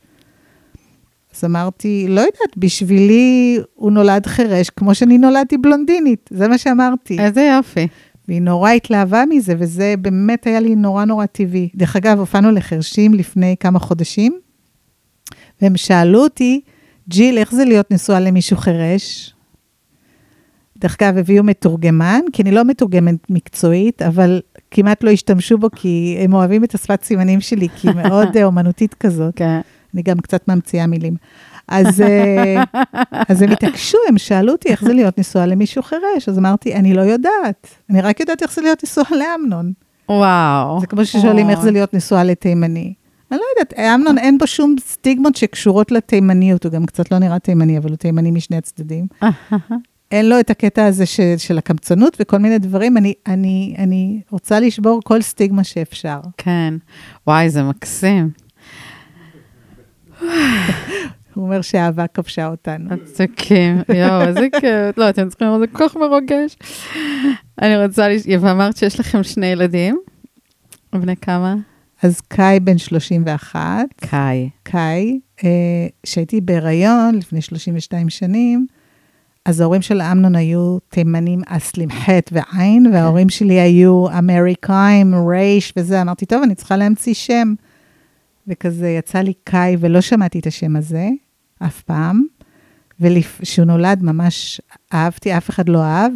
אז 1.37 1.45
אמרתי, 1.45 2.07
לא 2.09 2.21
יודעת, 2.21 2.57
בשבילי 2.57 3.59
הוא 3.75 3.91
נולד 3.91 4.27
חירש 4.27 4.71
כמו 4.71 4.95
שאני 4.95 5.19
נולדתי 5.19 5.59
בלונדינית, 5.59 6.31
זה 6.33 6.49
מה 6.49 6.59
שאמרתי. 6.59 7.19
איזה 7.21 7.51
יופי. 7.57 7.89
והיא 8.29 8.43
נורא 8.43 8.71
התלהבה 8.71 9.25
מזה, 9.29 9.55
וזה 9.59 9.95
באמת 9.99 10.47
היה 10.47 10.61
לי 10.61 10.77
נורא 10.77 11.05
נורא 11.05 11.27
טבעי. 11.27 11.69
דרך 11.75 11.97
אגב, 11.97 12.19
הופענו 12.19 12.51
לחרשים 12.51 13.15
לפני 13.15 13.57
כמה 13.61 13.79
חודשים, 13.79 14.39
והם 15.63 15.77
שאלו 15.77 16.23
אותי, 16.23 16.61
ג'יל, 17.09 17.39
איך 17.39 17.55
זה 17.55 17.65
להיות 17.65 17.91
נשואה 17.91 18.21
למישהו 18.21 18.57
חירש? 18.57 19.35
דרך 20.79 20.97
אגב, 21.03 21.19
הביאו 21.19 21.45
מתורגמן, 21.45 22.21
כי 22.33 22.43
אני 22.43 22.51
לא 22.51 22.65
מתורגמת 22.65 23.31
מקצועית, 23.31 24.03
אבל 24.03 24.41
כמעט 24.71 25.05
לא 25.05 25.11
השתמשו 25.11 25.59
בו, 25.59 25.69
כי 25.77 26.17
הם 26.21 26.35
אוהבים 26.35 26.65
את 26.65 26.75
השפת 26.75 27.03
סימנים 27.03 27.41
שלי, 27.41 27.69
כי 27.77 27.89
היא 27.89 27.97
מאוד 27.97 28.37
אומנותית 28.45 28.95
כזאת. 28.95 29.33
כן. 29.37 29.61
אני 29.95 30.03
גם 30.03 30.19
קצת 30.19 30.49
ממציאה 30.49 30.87
מילים. 30.87 31.15
אז, 31.69 32.01
אה, 32.01 32.63
אז 33.29 33.43
הם 33.43 33.51
התעקשו, 33.51 33.99
הם 34.09 34.19
שאלו 34.19 34.53
אותי 34.53 34.69
איך 34.69 34.85
זה 34.85 34.93
להיות 34.93 35.19
נשואה 35.19 35.47
למישהו 35.47 35.83
חירש, 35.83 36.29
אז 36.29 36.39
אמרתי, 36.39 36.75
אני 36.75 36.95
לא 36.95 37.01
יודעת, 37.01 37.69
אני 37.91 38.01
רק 38.01 38.21
יודעת 38.21 38.43
איך 38.43 38.53
זה 38.53 38.63
להיות 38.63 38.85
נשואה 38.85 39.07
לאמנון. 39.11 39.73
וואו. 40.09 40.81
זה 40.81 40.87
כמו 40.87 41.05
ששואלים 41.05 41.51
איך 41.51 41.61
זה 41.61 41.71
להיות 41.71 41.95
נשואה 41.95 42.25
לתימני. 42.25 42.95
אני 43.31 43.39
לא 43.39 43.45
יודעת, 43.59 43.79
אמנון 43.79 44.19
אין 44.19 44.39
בו 44.39 44.47
שום 44.47 44.77
סטיגמות 44.81 45.37
שקשורות 45.37 45.93
לתימניות, 45.93 46.65
הוא 46.65 46.73
גם 46.73 46.87
קצת 46.87 47.11
לא 47.11 47.19
נראה 47.19 47.39
תימני, 47.39 47.79
אבל 47.79 47.89
הוא 47.91 47.97
תימני 47.97 48.31
משני 48.31 48.57
הצדדים. 48.57 49.07
אין 50.11 50.29
לו 50.29 50.41
את 50.41 50.51
הקטע 50.51 50.87
הזה 50.87 51.07
ש, 51.07 51.21
של 51.39 51.59
הקמצנות 51.59 52.17
וכל 52.21 52.39
מיני 52.39 52.59
דברים. 52.59 52.97
אני, 52.97 53.15
אני, 53.27 53.75
אני 53.79 54.21
רוצה 54.31 54.61
לשבור 54.61 55.01
כל 55.05 55.23
סטיגמה 55.23 55.65
שאפשר. 55.65 56.21
כן. 56.37 56.75
וואי, 57.27 57.51
זה 57.51 57.63
מקסים. 57.63 58.31
הוא 61.35 61.45
אומר 61.45 61.61
שהאהבה 61.63 62.07
כבשה 62.07 62.47
אותנו. 62.47 62.91
צודקים, 63.05 63.79
יואו, 63.95 64.23
איזה 64.23 64.47
כיף. 64.61 64.99
לא, 64.99 65.09
אתם 65.09 65.29
צריכים 65.29 65.47
לראות, 65.47 65.61
זה 65.61 65.67
כל 65.67 65.89
כך 65.89 65.97
מרוגש. 65.97 66.57
אני 67.63 67.85
רוצה, 67.85 68.09
ואמרת 68.41 68.77
שיש 68.77 69.01
לכם 69.01 69.23
שני 69.23 69.47
ילדים. 69.47 69.99
בני 70.93 71.17
כמה? 71.17 71.55
אז 72.03 72.21
קאי 72.21 72.61
בן 72.61 72.79
31. 72.79 73.61
קאי. 73.97 74.51
קאי, 74.63 75.21
כשהייתי 76.03 76.41
בהיריון 76.41 77.15
לפני 77.15 77.41
32 77.41 78.11
שנים, 78.11 78.67
אז 79.45 79.61
ההורים 79.61 79.83
של 79.83 80.03
אמנון 80.03 80.35
היו 80.35 80.79
תימנים 80.89 81.41
אסלים 81.47 81.91
ח' 81.91 82.09
ועין, 82.33 82.87
וההורים 82.93 83.29
שלי 83.29 83.61
היו 83.61 84.07
אמריקאים, 84.19 85.15
רייש 85.29 85.73
וזה. 85.77 86.01
אמרתי, 86.01 86.27
טוב, 86.27 86.43
אני 86.43 86.55
צריכה 86.55 86.77
להמציא 86.77 87.15
שם. 87.15 87.55
וכזה 88.49 88.89
יצא 88.89 89.19
לי 89.19 89.33
קאי, 89.45 89.77
ולא 89.81 90.01
שמעתי 90.01 90.39
את 90.39 90.47
השם 90.47 90.77
הזה 90.77 91.09
אף 91.63 91.83
פעם. 91.83 92.23
וכשהוא 93.01 93.67
נולד, 93.67 94.03
ממש 94.03 94.61
אהבתי, 94.93 95.37
אף 95.37 95.51
אחד 95.51 95.69
לא 95.69 95.83
אהב, 95.83 96.13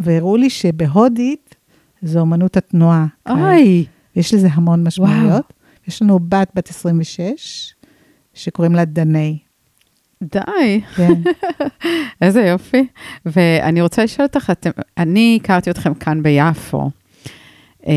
והראו 0.00 0.36
לי 0.36 0.50
שבהודית 0.50 1.54
זו 2.02 2.20
אומנות 2.20 2.56
התנועה. 2.56 3.06
אוי. 3.28 3.84
יש 4.16 4.34
לזה 4.34 4.48
המון 4.52 4.84
משמעויות. 4.84 5.24
וואו. 5.26 5.42
יש 5.88 6.02
לנו 6.02 6.18
בת, 6.18 6.50
בת 6.54 6.70
26, 6.70 7.74
שקוראים 8.34 8.74
לה 8.74 8.84
דני. 8.84 9.38
די. 10.22 10.80
כן. 10.96 11.12
איזה 12.22 12.42
יופי. 12.42 12.86
ואני 13.26 13.82
רוצה 13.82 14.04
לשאול 14.04 14.26
אותך, 14.26 14.50
אתם, 14.50 14.70
אני 14.98 15.38
הכרתי 15.42 15.70
אתכם 15.70 15.94
כאן 15.94 16.22
ביפו, 16.22 16.90
אה, 17.86 17.92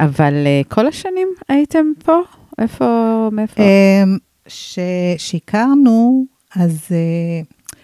אבל 0.00 0.34
אה, 0.46 0.60
כל 0.68 0.86
השנים 0.86 1.28
הייתם 1.48 1.86
פה? 2.04 2.20
איפה, 2.58 3.28
מאיפה? 3.32 3.62
כשהכרנו, 5.16 6.26
אז 6.56 6.78
אה, 6.90 7.40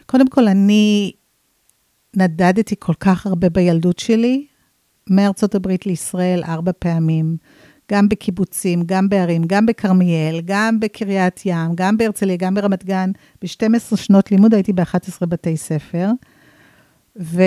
קודם 0.07 0.29
כל, 0.29 0.49
אני 0.49 1.13
נדדתי 2.17 2.75
כל 2.79 2.95
כך 3.01 3.27
הרבה 3.27 3.49
בילדות 3.49 3.99
שלי, 3.99 4.47
מארצות 5.11 5.55
הברית 5.55 5.87
לישראל 5.87 6.43
ארבע 6.45 6.73
פעמים, 6.79 7.37
גם 7.93 8.09
בקיבוצים, 8.09 8.83
גם 8.87 9.09
בערים, 9.09 9.43
גם 9.47 9.67
בכרמיאל, 9.67 10.41
גם 10.45 10.81
בקריית 10.81 11.41
ים, 11.47 11.75
גם 11.75 11.97
בהרצליה, 11.97 12.37
גם 12.37 12.55
ברמת 12.55 12.85
גן. 12.85 13.11
ב-12 13.43 13.97
שנות 13.97 14.31
לימוד 14.31 14.55
הייתי 14.55 14.73
ב-11 14.73 15.27
בתי 15.27 15.57
ספר. 15.57 16.11
ו... 17.21 17.43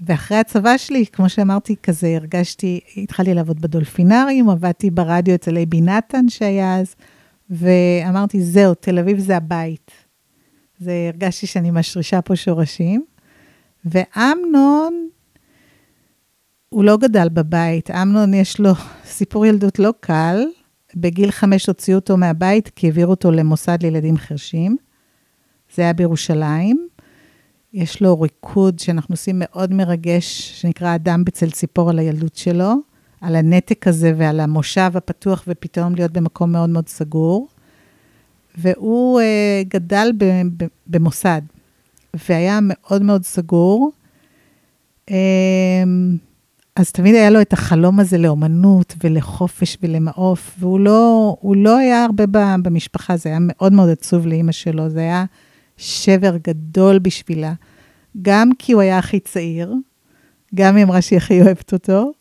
ואחרי 0.00 0.38
הצבא 0.38 0.76
שלי, 0.76 1.06
כמו 1.06 1.28
שאמרתי, 1.28 1.76
כזה 1.82 2.16
הרגשתי, 2.16 2.80
התחלתי 2.96 3.34
לעבוד 3.34 3.60
בדולפינריום, 3.60 4.50
עבדתי 4.50 4.90
ברדיו 4.90 5.34
אצל 5.34 5.56
אייבי 5.56 5.80
נתן 5.80 6.28
שהיה 6.28 6.80
אז, 6.80 6.94
ואמרתי, 7.50 8.40
זהו, 8.40 8.74
תל 8.74 8.98
אביב 8.98 9.18
זה 9.18 9.36
הבית. 9.36 9.90
זה, 10.78 11.10
הרגשתי 11.12 11.46
שאני 11.46 11.70
משרישה 11.70 12.22
פה 12.22 12.36
שורשים. 12.36 13.04
ואמנון, 13.84 15.08
הוא 16.68 16.84
לא 16.84 16.96
גדל 16.96 17.28
בבית, 17.28 17.90
אמנון 17.90 18.34
יש 18.34 18.60
לו 18.60 18.72
סיפור 19.04 19.46
ילדות 19.46 19.78
לא 19.78 19.92
קל. 20.00 20.44
בגיל 20.94 21.30
חמש 21.30 21.66
הוציאו 21.66 21.98
אותו 21.98 22.16
מהבית, 22.16 22.68
כי 22.68 22.86
העבירו 22.86 23.10
אותו 23.10 23.30
למוסד 23.30 23.82
לילדים 23.82 24.16
חרשים. 24.16 24.76
זה 25.74 25.82
היה 25.82 25.92
בירושלים. 25.92 26.88
יש 27.72 28.02
לו 28.02 28.20
ריקוד 28.20 28.78
שאנחנו 28.78 29.12
עושים 29.12 29.36
מאוד 29.38 29.72
מרגש, 29.72 30.52
שנקרא 30.60 30.94
אדם 30.94 31.24
בצל 31.24 31.50
ציפור 31.50 31.90
על 31.90 31.98
הילדות 31.98 32.36
שלו, 32.36 32.74
על 33.20 33.36
הנתק 33.36 33.86
הזה 33.86 34.12
ועל 34.16 34.40
המושב 34.40 34.90
הפתוח 34.94 35.44
ופתאום 35.48 35.94
להיות 35.94 36.12
במקום 36.12 36.52
מאוד 36.52 36.70
מאוד 36.70 36.88
סגור. 36.88 37.48
והוא 38.58 39.20
uh, 39.20 39.68
גדל 39.68 40.12
במוסד, 40.86 41.42
והיה 42.28 42.58
מאוד 42.62 43.02
מאוד 43.02 43.24
סגור. 43.24 43.92
Um, 45.10 45.12
אז 46.76 46.90
תמיד 46.92 47.14
היה 47.14 47.30
לו 47.30 47.40
את 47.40 47.52
החלום 47.52 48.00
הזה 48.00 48.18
לאומנות 48.18 48.94
ולחופש 49.04 49.78
ולמעוף, 49.82 50.56
והוא 50.58 50.80
לא, 50.80 51.36
לא 51.44 51.76
היה 51.76 52.04
הרבה 52.04 52.24
במשפחה, 52.62 53.16
זה 53.16 53.28
היה 53.28 53.38
מאוד 53.40 53.72
מאוד 53.72 53.88
עצוב 53.88 54.26
לאימא 54.26 54.52
שלו, 54.52 54.88
זה 54.90 55.00
היה 55.00 55.24
שבר 55.76 56.36
גדול 56.36 56.98
בשבילה. 56.98 57.52
גם 58.22 58.50
כי 58.58 58.72
הוא 58.72 58.82
היה 58.82 58.98
הכי 58.98 59.20
צעיר, 59.20 59.74
גם 60.54 60.76
היא 60.76 60.84
אמרה 60.84 61.02
שהיא 61.02 61.16
הכי 61.16 61.42
אוהבת 61.42 61.72
אותו, 61.72 62.12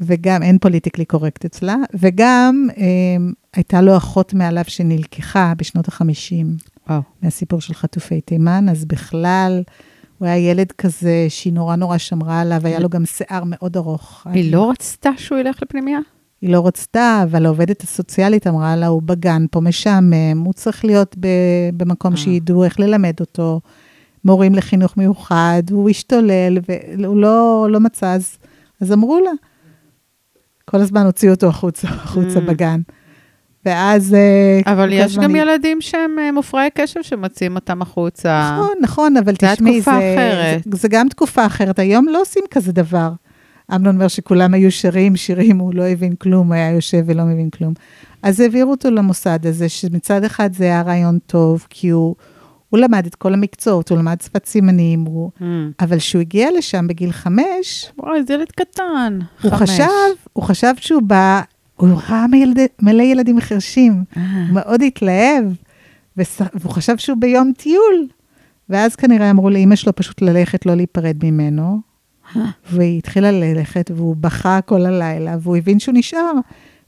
וגם 0.00 0.42
אין 0.42 0.58
פוליטיקלי 0.58 1.04
קורקט 1.04 1.44
אצלה, 1.44 1.76
וגם 1.94 2.68
אה, 2.76 2.84
הייתה 3.54 3.80
לו 3.80 3.96
אחות 3.96 4.34
מעליו 4.34 4.64
שנלקחה 4.66 5.52
בשנות 5.56 5.88
ה-50, 5.88 6.64
וואו. 6.88 7.00
מהסיפור 7.22 7.60
של 7.60 7.74
חטופי 7.74 8.20
תימן, 8.20 8.68
אז 8.68 8.84
בכלל, 8.84 9.62
הוא 10.18 10.28
היה 10.28 10.50
ילד 10.50 10.72
כזה 10.72 11.26
שהיא 11.28 11.52
נורא 11.52 11.76
נורא 11.76 11.98
שמרה 11.98 12.40
עליו, 12.40 12.60
היה 12.64 12.78
לו 12.78 12.88
גם 12.88 13.06
שיער 13.06 13.42
מאוד 13.46 13.76
ארוך. 13.76 14.26
היא 14.30 14.52
לא 14.52 14.70
רצתה 14.70 15.10
שהוא 15.16 15.38
ילך 15.38 15.62
לפנימייה? 15.62 15.98
היא 16.40 16.50
לא 16.50 16.66
רצתה, 16.66 17.20
אבל 17.22 17.46
העובדת 17.46 17.82
הסוציאלית 17.82 18.46
אמרה 18.46 18.76
לה, 18.76 18.86
הוא 18.86 19.02
בגן 19.02 19.44
פה 19.50 19.60
משעמם, 19.60 20.42
הוא 20.44 20.52
צריך 20.52 20.84
להיות 20.84 21.16
במקום 21.76 22.12
אה. 22.12 22.16
שידעו 22.16 22.64
איך 22.64 22.80
ללמד 22.80 23.14
אותו, 23.20 23.60
מורים 24.24 24.54
לחינוך 24.54 24.96
מיוחד, 24.96 25.62
הוא 25.70 25.90
השתולל, 25.90 26.58
והוא 26.68 27.16
לא, 27.16 27.66
לא 27.70 27.80
מצא, 27.80 28.12
אז, 28.12 28.38
אז 28.80 28.92
אמרו 28.92 29.20
לה. 29.20 29.30
כל 30.70 30.80
הזמן 30.80 31.06
הוציאו 31.06 31.32
אותו 31.32 31.46
החוצה, 31.46 31.88
החוצה 31.88 32.38
mm. 32.38 32.40
בגן. 32.40 32.80
ואז... 33.64 34.14
אה, 34.14 34.72
אבל 34.72 34.92
יש 34.92 35.18
גם 35.18 35.36
ילדים 35.36 35.80
שהם 35.80 36.18
אה, 36.18 36.32
מופרעי 36.32 36.68
קשב 36.74 37.02
שמוציאים 37.02 37.54
אותם 37.54 37.82
החוצה. 37.82 38.50
נכון, 38.52 38.74
נכון, 38.80 39.16
אבל 39.16 39.34
תשמעי, 39.36 39.80
זה... 39.80 39.90
זה, 39.90 40.58
זה, 40.70 40.76
זה 40.76 40.88
גם 40.88 41.08
תקופה 41.08 41.46
אחרת. 41.46 41.78
היום 41.78 42.08
לא 42.08 42.20
עושים 42.20 42.44
כזה 42.50 42.72
דבר. 42.72 43.10
אמנון 43.74 43.94
אומר 43.94 44.08
שכולם 44.08 44.54
היו 44.54 44.72
שרים 44.72 45.16
שירים, 45.16 45.58
הוא 45.58 45.74
לא 45.74 45.82
הבין 45.82 46.14
כלום, 46.14 46.46
הוא 46.46 46.54
היה 46.54 46.70
יושב 46.70 47.02
ולא 47.06 47.24
מבין 47.24 47.50
כלום. 47.50 47.74
אז 48.22 48.40
העבירו 48.40 48.70
אותו 48.70 48.90
למוסד 48.90 49.46
הזה, 49.46 49.68
שמצד 49.68 50.24
אחד 50.24 50.52
זה 50.52 50.64
היה 50.64 50.82
רעיון 50.82 51.18
טוב, 51.26 51.66
כי 51.70 51.88
הוא, 51.88 52.14
הוא 52.70 52.80
למד 52.80 53.06
את 53.06 53.14
כל 53.14 53.34
המקצועות, 53.34 53.90
הוא 53.90 53.98
למד 53.98 54.20
שפת 54.20 54.46
סימנים, 54.46 55.04
הוא... 55.04 55.30
Mm. 55.38 55.42
אבל 55.80 55.98
כשהוא 55.98 56.20
הגיע 56.20 56.48
לשם 56.58 56.86
בגיל 56.86 57.12
חמש... 57.12 57.92
וואי, 57.98 58.22
זה 58.22 58.34
ילד 58.34 58.50
קטן. 58.56 59.18
הוא 59.42 59.52
חמש. 59.52 59.70
חשב, 59.70 59.84
הוא 60.32 60.44
חשב 60.44 60.74
שהוא 60.76 61.02
בא, 61.02 61.40
הוא 61.76 61.88
ראה 62.08 62.26
מלד, 62.26 62.58
מלא 62.82 63.02
ילדים 63.02 63.40
חרשים. 63.40 64.04
הוא 64.14 64.22
מאוד 64.52 64.82
התלהב, 64.82 65.44
וס, 66.16 66.40
והוא 66.54 66.72
חשב 66.72 66.96
שהוא 66.96 67.18
ביום 67.18 67.52
טיול. 67.56 68.06
ואז 68.68 68.96
כנראה 68.96 69.30
אמרו 69.30 69.50
לאימא 69.50 69.76
שלו 69.76 69.96
פשוט 69.96 70.22
ללכת, 70.22 70.66
לא 70.66 70.74
להיפרד 70.74 71.16
ממנו. 71.22 71.80
והיא 72.72 72.98
התחילה 72.98 73.30
ללכת, 73.30 73.90
והוא 73.94 74.16
בכה 74.16 74.60
כל 74.60 74.86
הלילה, 74.86 75.36
והוא 75.40 75.56
הבין 75.56 75.78
שהוא 75.78 75.94
נשאר. 75.98 76.32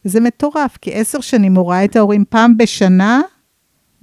וזה 0.05 0.21
מטורף, 0.21 0.79
כי 0.81 0.95
עשר 0.95 1.21
שנים 1.21 1.57
הוא 1.57 1.71
ראה 1.71 1.85
את 1.85 1.97
ההורים 1.97 2.25
פעם 2.29 2.57
בשנה 2.57 3.21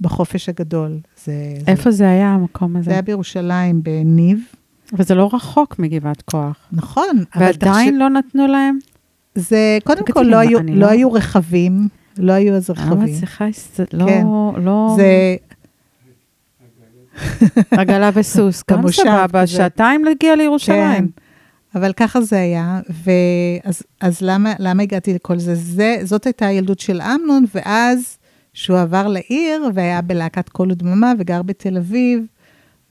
בחופש 0.00 0.48
הגדול. 0.48 0.98
זה, 1.24 1.32
איפה 1.66 1.90
זה, 1.90 1.96
זה 1.96 2.10
היה, 2.10 2.28
המקום 2.28 2.76
הזה? 2.76 2.84
זה 2.84 2.90
היה 2.90 3.02
בירושלים, 3.02 3.82
בניב. 3.82 4.38
וזה 4.92 5.14
לא 5.14 5.30
רחוק 5.32 5.78
מגבעת 5.78 6.22
כוח. 6.22 6.56
נכון. 6.72 7.24
ועדיין 7.36 7.90
תחש... 7.90 7.98
לא 7.98 8.10
נתנו 8.10 8.46
להם? 8.46 8.78
זה, 9.34 9.78
קודם 9.84 10.02
כל, 10.12 10.22
לא, 10.22 10.36
היו, 10.36 10.58
לא, 10.58 10.74
לא 10.74 10.86
היו 10.86 11.12
רכבים, 11.12 11.88
לא 12.18 12.32
היו 12.32 12.54
אז 12.54 12.70
רכבים. 12.70 12.90
לא 12.90 12.96
מצליחה, 12.96 13.46
לא, 13.92 14.06
כן. 14.06 14.24
לא... 14.56 14.96
זה... 14.96 15.36
עגלה 17.70 18.10
וסוס, 18.14 18.62
גם 18.70 18.90
סבבה, 18.90 19.46
שעתיים 19.46 20.04
להגיע 20.04 20.36
לירושלים. 20.36 21.08
כן. 21.08 21.22
אבל 21.74 21.92
ככה 21.92 22.20
זה 22.20 22.40
היה, 22.40 22.80
ואז 23.04 23.82
אז 24.00 24.18
למה, 24.20 24.52
למה 24.58 24.82
הגעתי 24.82 25.14
לכל 25.14 25.38
זה? 25.38 25.54
זה? 25.54 25.96
זאת 26.04 26.26
הייתה 26.26 26.46
הילדות 26.46 26.80
של 26.80 27.00
אמנון, 27.00 27.44
ואז 27.54 28.17
שהוא 28.58 28.78
עבר 28.78 29.08
לעיר 29.08 29.70
והיה 29.74 30.00
בלהקת 30.02 30.48
קול 30.48 30.72
ודממה 30.72 31.12
וגר 31.18 31.42
בתל 31.42 31.76
אביב, 31.76 32.24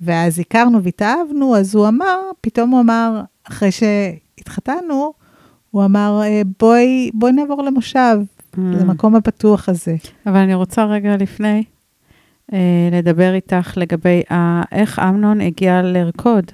ואז 0.01 0.39
הכרנו 0.39 0.83
והתאהבנו, 0.83 1.57
אז 1.57 1.75
הוא 1.75 1.87
אמר, 1.87 2.19
פתאום 2.41 2.69
הוא 2.69 2.79
אמר, 2.79 3.21
אחרי 3.43 3.69
שהתחתנו, 3.71 5.13
הוא 5.71 5.85
אמר, 5.85 6.21
אה, 6.23 6.41
בואי, 6.59 7.11
בואי 7.13 7.31
נעבור 7.31 7.63
למושב, 7.63 8.19
mm. 8.55 8.59
למקום 8.59 9.15
הפתוח 9.15 9.69
הזה. 9.69 9.95
אבל 10.25 10.37
אני 10.37 10.53
רוצה 10.53 10.85
רגע 10.85 11.17
לפני 11.17 11.63
אה, 12.53 12.89
לדבר 12.91 13.33
איתך 13.33 13.73
לגבי 13.77 14.21
ה, 14.31 14.61
איך 14.71 14.99
אמנון 14.99 15.41
הגיע 15.41 15.81
לרקוד. 15.81 16.51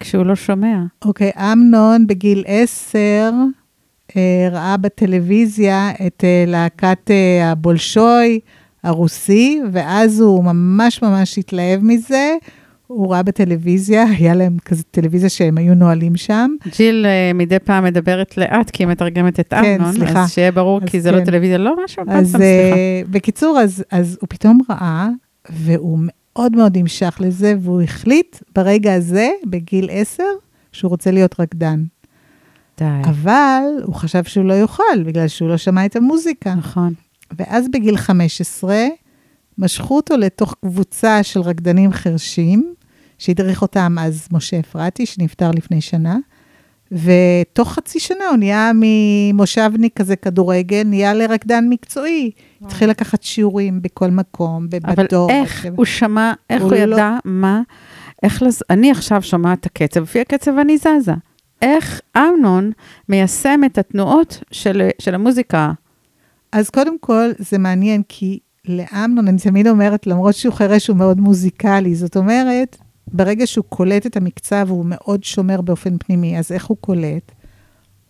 כשהוא 0.00 0.26
לא 0.26 0.34
שומע. 0.36 0.78
אוקיי, 1.04 1.30
okay, 1.34 1.40
אמנון 1.40 2.06
בגיל 2.06 2.44
עשר 2.46 3.32
ראה 4.50 4.76
בטלוויזיה 4.76 5.90
את 6.06 6.24
אה, 6.24 6.44
להקת 6.46 7.10
אה, 7.10 7.50
הבולשוי 7.50 8.40
הרוסי, 8.84 9.60
ואז 9.72 10.20
הוא 10.20 10.44
ממש 10.44 11.02
ממש 11.02 11.38
התלהב 11.38 11.80
מזה. 11.84 12.34
הוא 12.86 13.12
ראה 13.12 13.22
בטלוויזיה, 13.22 14.04
היה 14.18 14.34
להם 14.34 14.56
כזה 14.64 14.82
טלוויזיה 14.90 15.28
שהם 15.28 15.58
היו 15.58 15.74
נועלים 15.74 16.16
שם. 16.16 16.50
ג'יל 16.76 17.06
מדי 17.34 17.58
פעם 17.58 17.84
מדברת 17.84 18.38
לאט, 18.38 18.70
כי 18.70 18.82
היא 18.82 18.88
מתרגמת 18.88 19.40
את 19.40 19.54
כן, 19.54 19.76
אמנון, 19.80 19.92
סליחה. 19.92 20.22
אז 20.22 20.30
שיהיה 20.30 20.52
ברור, 20.52 20.80
אז 20.82 20.88
כי 20.88 21.00
זה 21.00 21.10
לא 21.10 21.16
כן. 21.16 21.22
לא 21.22 21.26
טלוויזיה, 21.26 21.58
לא 21.58 21.76
משהו, 21.84 22.02
אז 22.08 22.30
סליחה. 22.30 22.76
בקיצור, 23.10 23.60
אז, 23.60 23.84
אז 23.90 24.18
הוא 24.20 24.28
פתאום 24.30 24.58
ראה, 24.70 25.08
והוא 25.50 25.98
מאוד 26.02 26.56
מאוד 26.56 26.78
נמשך 26.78 27.16
לזה, 27.20 27.54
והוא 27.60 27.82
החליט 27.82 28.36
ברגע 28.54 28.94
הזה, 28.94 29.30
בגיל 29.46 29.88
עשר, 29.92 30.24
שהוא 30.72 30.88
רוצה 30.88 31.10
להיות 31.10 31.40
רקדן. 31.40 31.82
די. 32.78 32.84
אבל 33.04 33.62
הוא 33.84 33.94
חשב 33.94 34.24
שהוא 34.24 34.44
לא 34.44 34.52
יוכל, 34.52 35.02
בגלל 35.06 35.28
שהוא 35.28 35.48
לא 35.48 35.56
שמע 35.56 35.86
את 35.86 35.96
המוזיקה. 35.96 36.54
נכון. 36.54 36.92
ואז 37.38 37.68
בגיל 37.68 37.96
15, 37.96 38.76
משכו 39.58 39.96
אותו 39.96 40.16
לתוך 40.16 40.54
קבוצה 40.60 41.22
של 41.22 41.40
רקדנים 41.40 41.92
חרשים, 41.92 42.74
שהדריך 43.18 43.62
אותם 43.62 43.96
אז 44.00 44.28
משה 44.32 44.60
אפרתי, 44.60 45.06
שנפטר 45.06 45.50
לפני 45.50 45.80
שנה, 45.80 46.16
ותוך 46.92 47.72
חצי 47.72 48.00
שנה 48.00 48.28
הוא 48.28 48.36
נהיה 48.36 48.70
ממושבניק 48.74 49.98
כזה 49.98 50.16
כדורגל, 50.16 50.82
נהיה 50.84 51.14
לרקדן 51.14 51.64
מקצועי. 51.68 52.30
וואו. 52.60 52.70
התחיל 52.70 52.90
לקחת 52.90 53.22
שיעורים 53.22 53.82
בכל 53.82 54.10
מקום, 54.10 54.66
בדור. 54.68 54.90
אבל 54.92 55.06
איך 55.30 55.66
הוא 55.76 55.84
שמע, 55.84 56.32
איך 56.50 56.62
הוא, 56.62 56.74
הוא 56.74 56.78
לא- 56.78 56.94
ידע 56.94 57.10
לא... 57.10 57.32
מה, 57.32 57.62
איך 58.22 58.42
לז... 58.42 58.62
אני 58.70 58.90
עכשיו 58.90 59.22
שומעת 59.22 59.60
את 59.60 59.66
הקצב, 59.66 60.02
לפי 60.02 60.20
הקצב 60.20 60.52
אני 60.58 60.78
זזה. 60.78 61.12
איך 61.62 62.00
אמנון 62.16 62.72
מיישם 63.08 63.60
את 63.66 63.78
התנועות 63.78 64.42
של, 64.50 64.88
של 64.98 65.14
המוזיקה? 65.14 65.72
אז 66.52 66.70
קודם 66.70 66.98
כל, 66.98 67.30
זה 67.38 67.58
מעניין, 67.58 68.02
כי 68.08 68.38
לאמנון, 68.64 69.28
אני 69.28 69.38
תמיד 69.38 69.66
אומרת, 69.66 70.06
למרות 70.06 70.34
שהוא 70.34 70.54
חירש, 70.54 70.86
הוא 70.86 70.96
מאוד 70.96 71.20
מוזיקלי. 71.20 71.94
זאת 71.94 72.16
אומרת, 72.16 72.76
ברגע 73.12 73.46
שהוא 73.46 73.64
קולט 73.68 74.06
את 74.06 74.16
המקצב, 74.16 74.66
הוא 74.70 74.84
מאוד 74.88 75.24
שומר 75.24 75.60
באופן 75.60 75.98
פנימי, 75.98 76.38
אז 76.38 76.52
איך 76.52 76.66
הוא 76.66 76.76
קולט? 76.80 77.32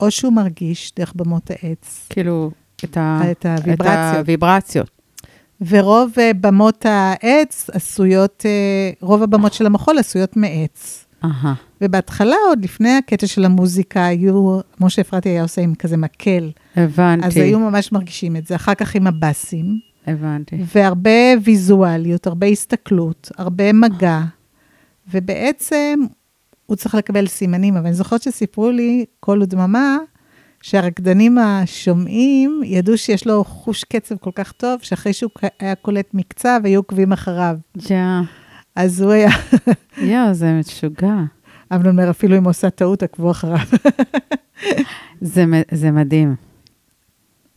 או 0.00 0.11
שהוא 0.11 0.33
מרגיש 0.33 0.93
דרך 0.97 1.12
במות 1.17 1.50
העץ. 1.50 2.07
כאילו, 2.11 2.50
את, 2.85 2.97
ה... 2.97 3.21
את 3.31 3.47
הוויברציות. 3.47 4.14
את 4.14 4.19
הוויברציות. 4.19 4.90
ורוב 5.61 6.12
uh, 6.14 6.35
במות 6.40 6.87
העץ 6.88 7.71
עשויות, 7.73 8.45
uh, 8.45 9.05
רוב 9.05 9.23
הבמות 9.23 9.52
של 9.52 9.67
המחול 9.67 9.99
עשויות 9.99 10.37
מעץ. 10.37 11.05
Aha. 11.25 11.48
ובהתחלה, 11.80 12.37
עוד 12.48 12.64
לפני 12.64 12.96
הקטע 12.96 13.26
של 13.26 13.44
המוזיקה, 13.44 14.07
היו, 14.07 14.61
כמו 14.76 14.90
שאפרתי 14.90 15.28
היה 15.28 15.42
עושה 15.42 15.61
עם 15.62 15.74
כזה 15.74 15.96
מקל. 15.96 16.50
הבנתי. 16.76 17.26
אז 17.26 17.37
היו 17.37 17.59
ממש 17.59 17.92
מרגישים 17.92 18.37
את 18.37 18.46
זה. 18.46 18.57
אחר 18.57 18.74
כך 18.74 18.94
עם 18.94 19.07
הבאסים. 19.07 19.78
הבנתי. 20.07 20.57
והרבה 20.74 21.11
ויזואליות, 21.44 22.26
הרבה 22.26 22.46
הסתכלות, 22.46 23.31
הרבה 23.38 23.72
מגע. 23.72 24.20
ובעצם 25.11 26.00
הוא 26.66 26.76
צריך 26.76 26.94
לקבל 26.94 27.26
סימנים, 27.26 27.76
אבל 27.76 27.87
אני 27.87 27.94
זוכרת 27.94 28.22
שסיפרו 28.22 28.70
לי, 28.70 29.04
קול 29.20 29.42
ודממה, 29.42 29.98
שהרקדנים 30.62 31.38
השומעים 31.38 32.61
ידעו 32.64 32.98
שיש 32.98 33.26
לו 33.26 33.44
חוש 33.44 33.85
קצב 33.85 34.16
כל 34.16 34.31
כך 34.35 34.52
טוב, 34.52 34.81
שאחרי 34.83 35.12
שהוא 35.12 35.31
היה 35.61 35.74
קולט 35.74 36.14
מקצב, 36.14 36.61
היו 36.64 36.81
עוקבים 36.81 37.12
אחריו. 37.12 37.57
ג'ה. 37.88 38.20
אז 38.79 39.01
הוא 39.01 39.12
היה... 39.12 39.31
יואו, 40.12 40.35
זה 40.35 40.53
משוגע. 40.53 41.14
אמנון 41.73 41.87
אומר, 41.87 42.11
אפילו 42.11 42.38
אם 42.38 42.45
עושה 42.45 42.71
טעות, 42.71 43.03
עקבו 43.03 43.31
אחריו. 43.31 43.67
זה, 45.21 45.45
זה 45.71 45.91
מדהים. 45.91 46.35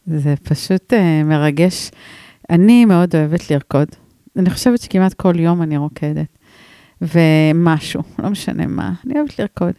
זה 0.08 0.34
פשוט 0.44 0.94
uh, 0.94 1.26
מרגש. 1.26 1.92
אני 2.50 2.86
מאוד 2.86 3.16
אוהבת 3.16 3.52
לרקוד. 3.52 3.88
אני 4.38 4.50
חושבת 4.50 4.82
שכמעט 4.82 5.14
כל 5.14 5.40
יום 5.40 5.62
אני 5.62 5.78
רוקדת. 5.78 6.38
ומשהו, 7.02 8.04
לא 8.20 8.30
משנה 8.30 8.68
מה, 8.68 8.94
אני 9.06 9.20
אוהבת 9.20 9.40
לרקוד. 9.40 9.74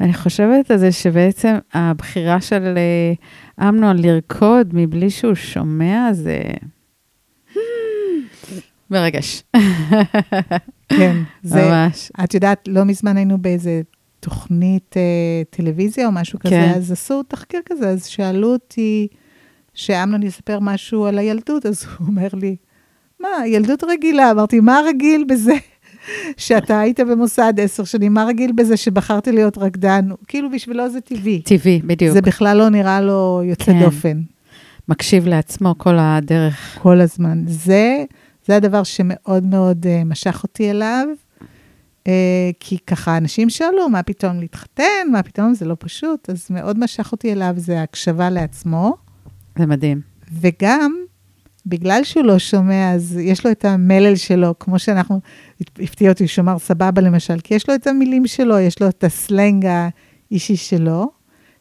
ואני 0.00 0.14
חושבת 0.14 0.70
על 0.70 0.76
זה 0.76 0.92
שבעצם 0.92 1.54
הבחירה 1.74 2.40
של 2.40 2.74
אה, 2.78 3.68
אמנון 3.68 3.98
לרקוד 3.98 4.70
מבלי 4.72 5.10
שהוא 5.10 5.34
שומע, 5.34 6.08
זה 6.12 6.42
מרגש. 8.90 9.42
כן, 10.88 11.16
זה 11.42 11.68
ממש. 11.68 12.12
את 12.24 12.34
יודעת, 12.34 12.68
לא 12.68 12.84
מזמן 12.84 13.16
היינו 13.16 13.38
באיזה 13.38 13.80
תוכנית 14.20 14.96
אה, 14.96 15.42
טלוויזיה 15.50 16.06
או 16.06 16.12
משהו 16.12 16.38
כזה, 16.38 16.50
כן. 16.50 16.72
אז 16.76 16.92
עשו 16.92 17.22
תחקיר 17.22 17.60
כזה, 17.66 17.88
אז 17.88 18.06
שאלו 18.06 18.52
אותי 18.52 19.08
שאמנון 19.74 20.22
יספר 20.22 20.58
משהו 20.60 21.06
על 21.06 21.18
הילדות, 21.18 21.66
אז 21.66 21.84
הוא 21.98 22.06
אומר 22.08 22.28
לי, 22.32 22.56
מה, 23.20 23.28
ילדות 23.46 23.84
רגילה? 23.84 24.30
אמרתי, 24.30 24.60
מה 24.60 24.80
רגיל 24.86 25.24
בזה? 25.28 25.52
שאתה 26.36 26.80
היית 26.80 27.00
במוסד 27.00 27.52
עשר 27.60 27.84
שנים, 27.84 28.14
מה 28.14 28.24
רגיל 28.24 28.52
בזה 28.52 28.76
שבחרתי 28.76 29.32
להיות 29.32 29.58
רקדן? 29.58 30.08
כאילו, 30.28 30.50
בשבילו 30.50 30.90
זה 30.90 31.00
טבעי. 31.00 31.42
טבעי, 31.42 31.80
בדיוק. 31.84 32.12
זה 32.12 32.20
בכלל 32.20 32.56
לא 32.56 32.68
נראה 32.68 33.00
לו 33.00 33.42
יוצא 33.44 33.64
כן. 33.64 33.80
דופן. 33.80 34.20
מקשיב 34.88 35.26
לעצמו 35.26 35.74
כל 35.78 35.94
הדרך. 35.98 36.78
כל 36.82 37.00
הזמן. 37.00 37.42
זה, 37.46 38.04
זה 38.48 38.56
הדבר 38.56 38.82
שמאוד 38.82 39.44
מאוד 39.44 39.86
uh, 39.86 40.04
משך 40.04 40.40
אותי 40.42 40.70
אליו, 40.70 41.06
uh, 42.04 42.08
כי 42.60 42.78
ככה 42.78 43.16
אנשים 43.16 43.50
שאלו, 43.50 43.88
מה 43.88 44.02
פתאום 44.02 44.40
להתחתן, 44.40 45.08
מה 45.12 45.22
פתאום, 45.22 45.54
זה 45.54 45.64
לא 45.64 45.76
פשוט, 45.78 46.30
אז 46.30 46.46
מאוד 46.50 46.78
משך 46.78 47.12
אותי 47.12 47.32
אליו, 47.32 47.54
זה 47.56 47.82
הקשבה 47.82 48.30
לעצמו. 48.30 48.96
זה 49.58 49.66
מדהים. 49.66 50.00
וגם, 50.40 50.94
בגלל 51.66 52.04
שהוא 52.04 52.24
לא 52.24 52.38
שומע, 52.38 52.92
אז 52.94 53.18
יש 53.22 53.46
לו 53.46 53.50
את 53.50 53.64
המלל 53.64 54.16
שלו, 54.16 54.54
כמו 54.58 54.78
שאנחנו, 54.78 55.20
הפתיע 55.78 56.10
אותי 56.10 56.28
שהוא 56.28 56.42
אמר 56.42 56.58
סבבה 56.58 57.02
למשל, 57.02 57.40
כי 57.40 57.54
יש 57.54 57.68
לו 57.68 57.74
את 57.74 57.86
המילים 57.86 58.26
שלו, 58.26 58.58
יש 58.58 58.80
לו 58.80 58.88
את 58.88 59.04
הסלנג 59.04 59.66
האישי 60.30 60.56
שלו, 60.56 61.10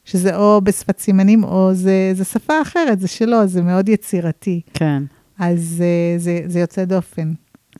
שזה 0.06 0.36
או 0.36 0.62
בשפת 0.64 1.00
סימנים, 1.00 1.44
או 1.44 1.70
זה, 1.74 2.12
זה 2.14 2.24
שפה 2.24 2.62
אחרת, 2.62 3.00
זה 3.00 3.08
שלו, 3.08 3.48
זה 3.48 3.62
מאוד 3.62 3.90
יצירתי. 3.90 4.62
כן. 4.74 5.04
אז 5.40 5.60
זה, 5.78 6.16
זה, 6.18 6.40
זה 6.46 6.60
יוצא 6.60 6.86
דופן. 6.86 7.34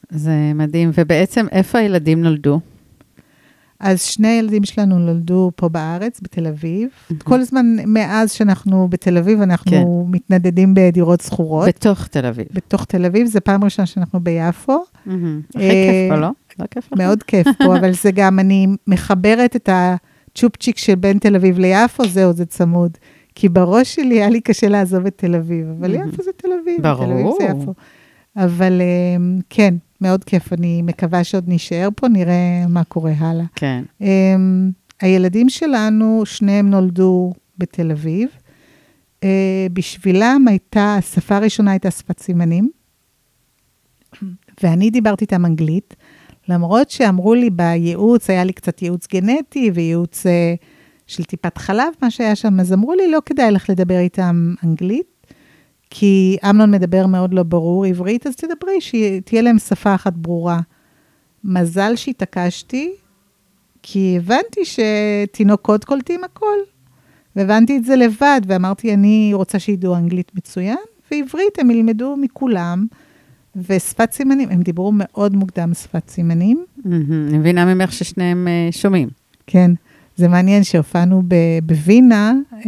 זה 0.10 0.52
מדהים. 0.56 0.92
ובעצם, 0.98 1.46
איפה 1.52 1.78
הילדים 1.78 2.22
נולדו? 2.22 2.60
אז 3.80 4.02
שני 4.02 4.28
הילדים 4.28 4.64
שלנו 4.64 5.00
נולדו 5.00 5.52
פה 5.56 5.70
בארץ, 5.70 6.20
בתל 6.22 6.48
אביב. 6.48 6.90
Mm-hmm. 6.90 7.14
כל 7.24 7.40
הזמן, 7.40 7.66
מאז 7.86 8.32
שאנחנו 8.32 8.88
בתל 8.88 9.18
אביב, 9.18 9.42
אנחנו 9.42 9.72
כן. 9.72 9.84
מתנדדים 10.16 10.74
בדירות 10.74 11.22
שכורות. 11.22 11.68
בתוך 11.68 12.08
תל 12.08 12.26
אביב. 12.26 12.46
בתוך 12.54 12.86
תל 12.86 13.06
אביב, 13.06 13.28
זו 13.28 13.40
פעם 13.44 13.64
ראשונה 13.64 13.86
שאנחנו 13.86 14.20
ביפו. 14.20 14.84
Mm-hmm. 15.08 15.12
הכי 15.56 15.60
כיף 15.60 16.10
פה, 16.10 16.16
לא? 16.16 16.30
לא 16.60 16.66
כיף 16.72 16.92
לך? 16.92 17.00
מאוד 17.00 17.24
כיף 17.24 17.48
פה, 17.58 17.78
אבל 17.78 17.94
זה 17.94 18.12
גם, 18.12 18.40
אני 18.40 18.68
מחברת 18.88 19.56
את 19.56 19.70
הצ'ופצ'יק 19.72 20.78
של 20.78 20.96
בין 20.96 21.20
תל 21.20 21.36
אביב 21.36 21.60
ליפו, 21.60 22.08
זהו, 22.08 22.34
זה 22.34 22.46
צמוד. 22.46 22.98
כי 23.40 23.50
בראש 23.50 23.96
שלי 23.96 24.16
היה 24.16 24.30
לי 24.30 24.42
קשה 24.42 24.68
לעזוב 24.68 25.06
את 25.06 25.14
תל 25.18 25.36
אביב, 25.36 25.68
אבל. 25.80 25.94
יפו 25.94 26.24
זה 26.24 26.32
תל 26.38 26.48
אביב, 26.62 26.82
ברור. 26.82 27.06
תל 27.06 27.12
אביב 27.12 27.28
זה 27.40 27.44
יפו. 27.44 27.74
אבל 28.36 28.82
אמ, 28.82 29.40
כן, 29.50 29.74
מאוד 30.02 30.24
כיף, 30.24 30.54
אני 30.54 30.82
מקווה 30.82 31.24
שעוד 31.24 31.48
נישאר 31.48 31.90
פה, 31.96 32.08
נראה 32.08 32.66
מה 32.70 32.84
קורה 32.84 33.12
הלאה. 33.18 33.46
כן. 33.56 33.84
Um, 34.02 34.06
הילדים 35.02 35.50
שלנו, 35.50 36.22
שניהם 36.26 36.70
נולדו 36.70 37.34
בתל 37.58 37.92
אביב. 37.92 38.30
Uh, 39.22 39.26
בשבילם 39.74 40.46
הייתה, 40.48 40.96
השפה 40.96 41.36
הראשונה 41.36 41.72
הייתה 41.72 41.92
שפת 41.92 42.20
סימנים, 42.20 42.70
ואני 44.64 44.90
דיברתי 44.90 45.24
איתם 45.24 45.46
אנגלית. 45.46 45.96
למרות 46.50 46.90
שאמרו 46.90 47.34
לי 47.34 47.50
בייעוץ, 47.50 48.30
היה 48.30 48.44
לי 48.44 48.54
קצת 48.54 48.82
ייעוץ 48.82 49.08
גנטי 49.08 49.72
וייעוץ 49.74 50.26
uh, 50.26 50.30
של 51.08 51.24
טיפת 51.24 51.58
חלב, 51.58 51.88
מה 52.02 52.12
שהיה 52.12 52.36
שם, 52.36 52.60
אז 52.60 52.74
אמרו 52.74 52.94
לי, 52.94 53.12
לא 53.12 53.20
כדאי 53.26 53.52
לך 53.52 53.70
לדבר 53.70 54.00
איתם 54.00 54.54
אנגלית, 54.64 55.34
כי 55.90 56.38
אמנון 56.50 56.72
מדבר 56.72 57.06
מאוד 57.06 57.34
לא 57.34 57.44
ברור 57.44 57.86
עברית, 57.86 58.28
אז 58.28 58.36
תדברי, 58.36 58.82
שתהיה 58.82 59.42
להם 59.42 59.60
שפה 59.60 59.96
אחת 59.96 60.14
ברורה. 60.14 60.60
מזל 61.44 61.96
שהתעקשתי, 61.96 62.92
כי 63.84 64.18
הבנתי 64.18 64.62
שתינוקות 64.66 65.86
קולטים 65.86 66.24
הכל. 66.24 66.58
והבנתי 67.36 67.78
את 67.78 67.86
זה 67.86 67.96
לבד, 67.96 68.42
ואמרתי, 68.48 68.94
אני 68.94 69.32
רוצה 69.34 69.60
שידעו 69.60 69.96
אנגלית 69.96 70.32
מצוין, 70.36 70.78
ועברית 71.12 71.60
הם 71.60 71.72
ילמדו 71.72 72.16
מכולם. 72.18 72.86
ושפת 73.56 74.12
סימנים, 74.12 74.50
הם 74.50 74.62
דיברו 74.62 74.92
מאוד 74.94 75.36
מוקדם 75.36 75.74
שפת 75.74 76.10
סימנים. 76.10 76.66
אני 76.86 77.38
מבינה 77.38 77.74
ממך 77.74 77.94
ששניהם 77.94 78.48
אה, 78.48 78.68
שומעים. 78.72 79.10
כן, 79.48 79.72
זה 80.18 80.28
מעניין 80.28 80.64
שהופענו 80.64 81.24
בווינה, 81.64 82.34
אה, 82.54 82.62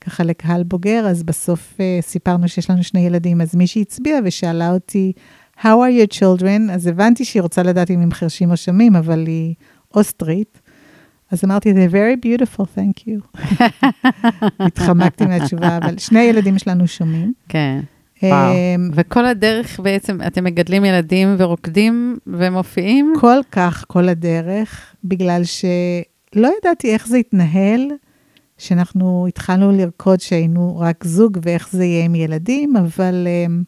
ככה 0.00 0.24
לקהל 0.24 0.62
בוגר, 0.62 1.06
אז 1.06 1.22
בסוף 1.22 1.74
אה, 1.80 1.98
סיפרנו 2.00 2.48
שיש 2.48 2.70
לנו 2.70 2.82
שני 2.82 3.00
ילדים, 3.00 3.40
אז 3.40 3.54
מישהי 3.54 3.82
הצביעה 3.82 4.18
ושאלה 4.24 4.70
אותי, 4.72 5.12
How 5.60 5.62
are 5.64 6.06
your 6.06 6.18
children? 6.18 6.72
אז 6.72 6.86
הבנתי 6.86 7.24
שהיא 7.24 7.42
רוצה 7.42 7.62
לדעת 7.62 7.90
אם 7.90 8.00
הם 8.00 8.12
חרשים 8.12 8.50
או 8.50 8.56
שומעים, 8.56 8.96
אבל 8.96 9.26
היא 9.26 9.54
אוסטרית. 9.94 10.60
אז 11.30 11.44
אמרתי, 11.44 11.72
they're 11.72 11.92
very 11.92 12.26
beautiful, 12.26 12.62
thank 12.62 13.08
you. 13.08 13.40
התחמקתי 14.66 15.26
מהתשובה, 15.26 15.76
אבל 15.76 15.98
שני 15.98 16.20
הילדים 16.20 16.58
שלנו 16.58 16.86
שומעים. 16.86 17.32
כן. 17.48 17.80
וואו. 18.22 18.52
אמ, 18.52 18.90
וכל 18.94 19.26
הדרך 19.26 19.80
בעצם, 19.80 20.18
אתם 20.26 20.44
מגדלים 20.44 20.84
ילדים 20.84 21.34
ורוקדים 21.38 22.18
ומופיעים? 22.26 23.12
כל 23.20 23.40
כך, 23.52 23.84
כל 23.88 24.08
הדרך, 24.08 24.94
בגלל 25.04 25.44
שלא 26.34 26.50
ידעתי 26.58 26.92
איך 26.92 27.08
זה 27.08 27.16
התנהל, 27.16 27.90
שאנחנו 28.58 29.26
התחלנו 29.28 29.72
לרקוד 29.72 30.20
שהיינו 30.20 30.78
רק 30.78 31.04
זוג 31.04 31.38
ואיך 31.42 31.68
זה 31.72 31.84
יהיה 31.84 32.04
עם 32.04 32.14
ילדים, 32.14 32.76
אבל 32.76 33.26
um, 33.26 33.64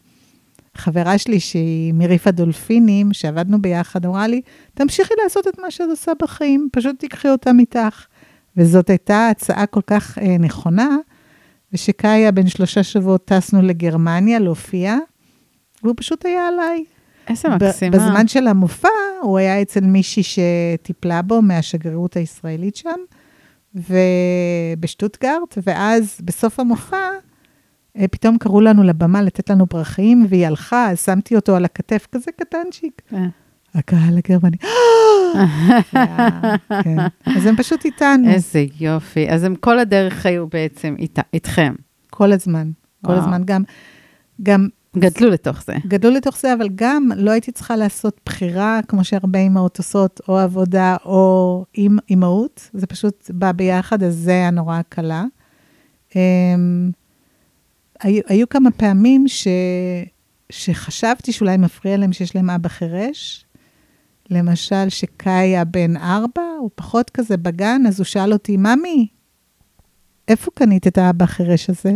חברה 0.75 1.17
שלי, 1.17 1.39
שהיא 1.39 1.93
מריף 1.93 2.27
הדולפינים, 2.27 3.13
שעבדנו 3.13 3.61
ביחד, 3.61 4.05
אמרה 4.05 4.27
לי, 4.27 4.41
תמשיכי 4.73 5.13
לעשות 5.23 5.47
את 5.47 5.59
מה 5.59 5.71
שאת 5.71 5.89
עושה 5.89 6.11
בחיים, 6.21 6.69
פשוט 6.71 6.99
תיקחי 6.99 7.29
אותם 7.29 7.59
איתך. 7.59 8.05
וזאת 8.57 8.89
הייתה 8.89 9.27
הצעה 9.29 9.65
כל 9.65 9.81
כך 9.87 10.17
uh, 10.17 10.21
נכונה, 10.39 10.97
ושקאיה 11.73 12.31
בן 12.31 12.47
שלושה 12.47 12.83
שבועות 12.83 13.25
טסנו 13.25 13.61
לגרמניה 13.61 14.39
להופיע, 14.39 14.97
והוא 15.83 15.95
פשוט 15.97 16.25
היה 16.25 16.47
עליי. 16.47 16.83
איזה 17.27 17.49
מקסימה. 17.49 17.97
בזמן 17.97 18.27
של 18.27 18.47
המופע, 18.47 18.89
הוא 19.21 19.37
היה 19.37 19.61
אצל 19.61 19.81
מישהי 19.81 20.23
שטיפלה 20.23 21.21
בו 21.21 21.41
מהשגרירות 21.41 22.15
הישראלית 22.15 22.75
שם, 22.75 22.99
ובשטוטגרט, 23.75 25.57
ואז 25.67 26.21
בסוף 26.23 26.59
המופע, 26.59 27.09
אה, 27.97 28.07
פתאום 28.07 28.37
קראו 28.37 28.61
לנו 28.61 28.83
לבמה 28.83 29.21
לתת 29.21 29.49
לנו 29.49 29.67
פרחים, 29.67 30.25
והיא 30.29 30.47
הלכה, 30.47 30.91
אז 30.91 30.99
שמתי 31.05 31.35
אותו 31.35 31.55
על 31.55 31.65
הכתף, 31.65 32.07
כזה 32.11 32.31
קטנצ'יק. 32.31 33.01
אה. 33.13 33.25
הקהל 33.75 34.17
הגרמני, 34.17 34.57
כן. 36.83 36.97
אז 37.25 37.45
הם 37.45 37.55
פשוט 37.55 37.85
איתנו. 37.85 38.29
איזה 38.29 38.65
יופי. 38.79 39.29
אז 39.29 39.43
הם 39.43 39.55
כל 39.55 39.79
הדרך 39.79 40.25
היו 40.25 40.47
בעצם 40.47 40.95
איתכם. 41.33 41.73
כל 42.09 42.31
הזמן, 42.31 42.71
כל 43.05 43.13
הזמן. 43.13 43.41
גם, 43.45 43.63
גם... 44.43 44.67
גדלו 44.97 45.29
לתוך 45.29 45.63
זה. 45.63 45.73
גדלו 45.87 46.11
לתוך 46.11 46.37
זה, 46.37 46.53
אבל 46.53 46.69
גם 46.75 47.09
לא 47.15 47.31
הייתי 47.31 47.51
צריכה 47.51 47.75
לעשות 47.75 48.19
בחירה, 48.25 48.79
כמו 48.87 49.03
שהרבה 49.03 49.39
אימהות 49.39 49.77
עושות, 49.77 50.21
או 50.27 50.37
עבודה 50.37 50.95
או 51.05 51.65
אימהות, 52.09 52.69
זה 52.73 52.87
פשוט 52.87 53.31
בא 53.33 53.51
ביחד, 53.51 54.03
אז 54.03 54.15
זה 54.15 54.31
היה 54.31 54.51
נורא 54.51 54.81
קלה. 54.89 55.23
Um, 56.09 56.13
היו, 58.01 58.21
היו 58.27 58.49
כמה 58.49 58.71
פעמים 58.71 59.27
ש, 59.27 59.47
שחשבתי 60.49 61.31
שאולי 61.31 61.57
מפריע 61.57 61.97
להם 61.97 62.13
שיש 62.13 62.35
להם 62.35 62.49
אבא 62.49 62.69
חירש, 62.69 63.45
למשל, 64.29 64.89
שקאיה 64.89 65.63
בן 65.63 65.97
ארבע, 65.97 66.41
הוא 66.59 66.69
פחות 66.75 67.09
כזה 67.09 67.37
בגן, 67.37 67.81
אז 67.87 67.99
הוא 67.99 68.05
שאל 68.05 68.33
אותי, 68.33 68.57
ממי, 68.57 69.07
איפה 70.31 70.51
קנית 70.53 70.87
את 70.87 70.97
האבא 70.97 71.23
החירש 71.23 71.69
הזה? 71.69 71.91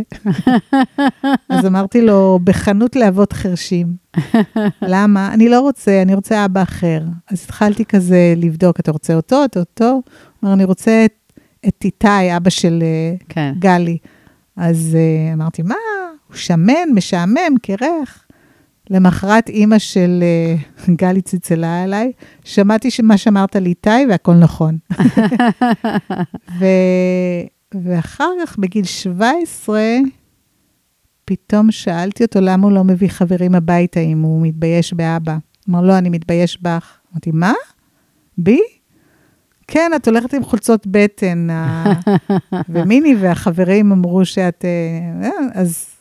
אז 1.48 1.66
אמרתי 1.66 2.00
לו, 2.00 2.38
בחנות 2.44 2.96
לאבות 2.96 3.32
חרשים. 3.32 3.96
למה? 4.82 5.34
אני 5.34 5.48
לא 5.48 5.60
רוצה, 5.60 6.02
אני 6.02 6.14
רוצה 6.14 6.44
אבא 6.44 6.62
אחר. 6.62 7.02
אז 7.30 7.42
התחלתי 7.44 7.84
כזה 7.84 8.34
לבדוק, 8.36 8.80
אתה 8.80 8.90
רוצה 8.92 9.14
אותו, 9.14 9.44
אתה 9.44 9.60
אותו? 9.60 9.84
הוא 9.84 10.02
אמר, 10.44 10.52
אני 10.52 10.64
רוצה 10.64 11.04
את, 11.04 11.40
את 11.68 11.84
איתי, 11.84 12.36
אבא 12.36 12.50
של 12.50 12.82
אה, 12.82 13.14
כן. 13.28 13.52
גלי. 13.58 13.98
אז 14.56 14.96
uh, 14.96 15.34
אמרתי, 15.34 15.62
מה? 15.62 15.74
הוא 16.28 16.36
שמן, 16.36 16.88
משעמם, 16.94 17.56
קרח. 17.62 18.26
למחרת 18.90 19.48
אימא 19.48 19.78
של 19.78 20.24
uh, 20.86 20.90
גלי 20.90 21.22
צלצלה 21.22 21.84
אליי, 21.84 22.12
שמעתי 22.44 22.90
שמה 22.90 23.16
שאמרת 23.16 23.56
לי 23.56 23.68
איתי 23.68 24.06
והכל 24.08 24.34
נכון. 24.34 24.78
ו... 26.58 26.64
ואחר 27.74 28.30
כך, 28.42 28.58
בגיל 28.58 28.84
17, 28.84 29.80
פתאום 31.24 31.70
שאלתי 31.70 32.24
אותו 32.24 32.40
למה 32.40 32.66
הוא 32.66 32.72
לא 32.72 32.84
מביא 32.84 33.08
חברים 33.08 33.54
הביתה 33.54 34.00
אם 34.00 34.22
הוא 34.22 34.46
מתבייש 34.46 34.92
באבא. 34.92 35.36
אמר, 35.70 35.80
לא, 35.82 35.98
אני 35.98 36.08
מתבייש 36.08 36.62
בך. 36.62 36.98
אמרתי, 37.12 37.30
מה? 37.34 37.52
בי? 38.38 38.60
כן, 39.68 39.90
את 39.96 40.08
הולכת 40.08 40.34
עם 40.34 40.44
חולצות 40.44 40.86
בטן. 40.86 41.48
ומיני 42.68 43.16
והחברים 43.20 43.92
אמרו 43.92 44.24
שאת... 44.24 44.64
אה, 44.64 45.30
אז 45.54 45.96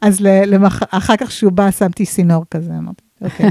אז 0.00 0.20
למח... 0.20 0.82
אחר 0.90 1.16
כך 1.16 1.30
שהוא 1.30 1.52
בא, 1.52 1.70
שמתי 1.70 2.06
סינור 2.06 2.44
כזה, 2.50 2.72
אמרתי, 2.78 3.04
אוקיי. 3.20 3.50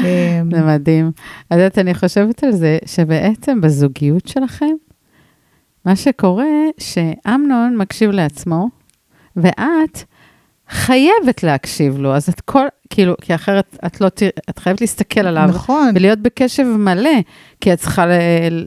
אמ, 0.00 0.50
זה 0.54 0.62
מדהים. 0.62 1.10
אז 1.50 1.60
את 1.60 1.78
אני 1.78 1.94
חושבת 1.94 2.44
על 2.44 2.52
זה, 2.52 2.78
שבעצם 2.86 3.60
בזוגיות 3.60 4.28
שלכם, 4.28 4.74
מה 5.88 5.96
שקורה, 5.96 6.44
שאמנון 6.78 7.76
מקשיב 7.76 8.10
לעצמו, 8.10 8.68
ואת 9.36 10.04
חייבת 10.68 11.42
להקשיב 11.42 11.98
לו, 11.98 12.14
אז 12.14 12.28
את 12.28 12.40
כל, 12.40 12.66
כאילו, 12.90 13.14
כי 13.20 13.34
אחרת 13.34 13.76
את 13.86 14.00
לא 14.00 14.08
תראה, 14.08 14.30
את 14.50 14.58
חייבת 14.58 14.80
להסתכל 14.80 15.20
עליו. 15.20 15.46
נכון. 15.48 15.90
ולהיות 15.94 16.18
בקשב 16.18 16.62
מלא, 16.62 17.10
כי 17.60 17.72
את 17.72 17.78
צריכה 17.78 18.04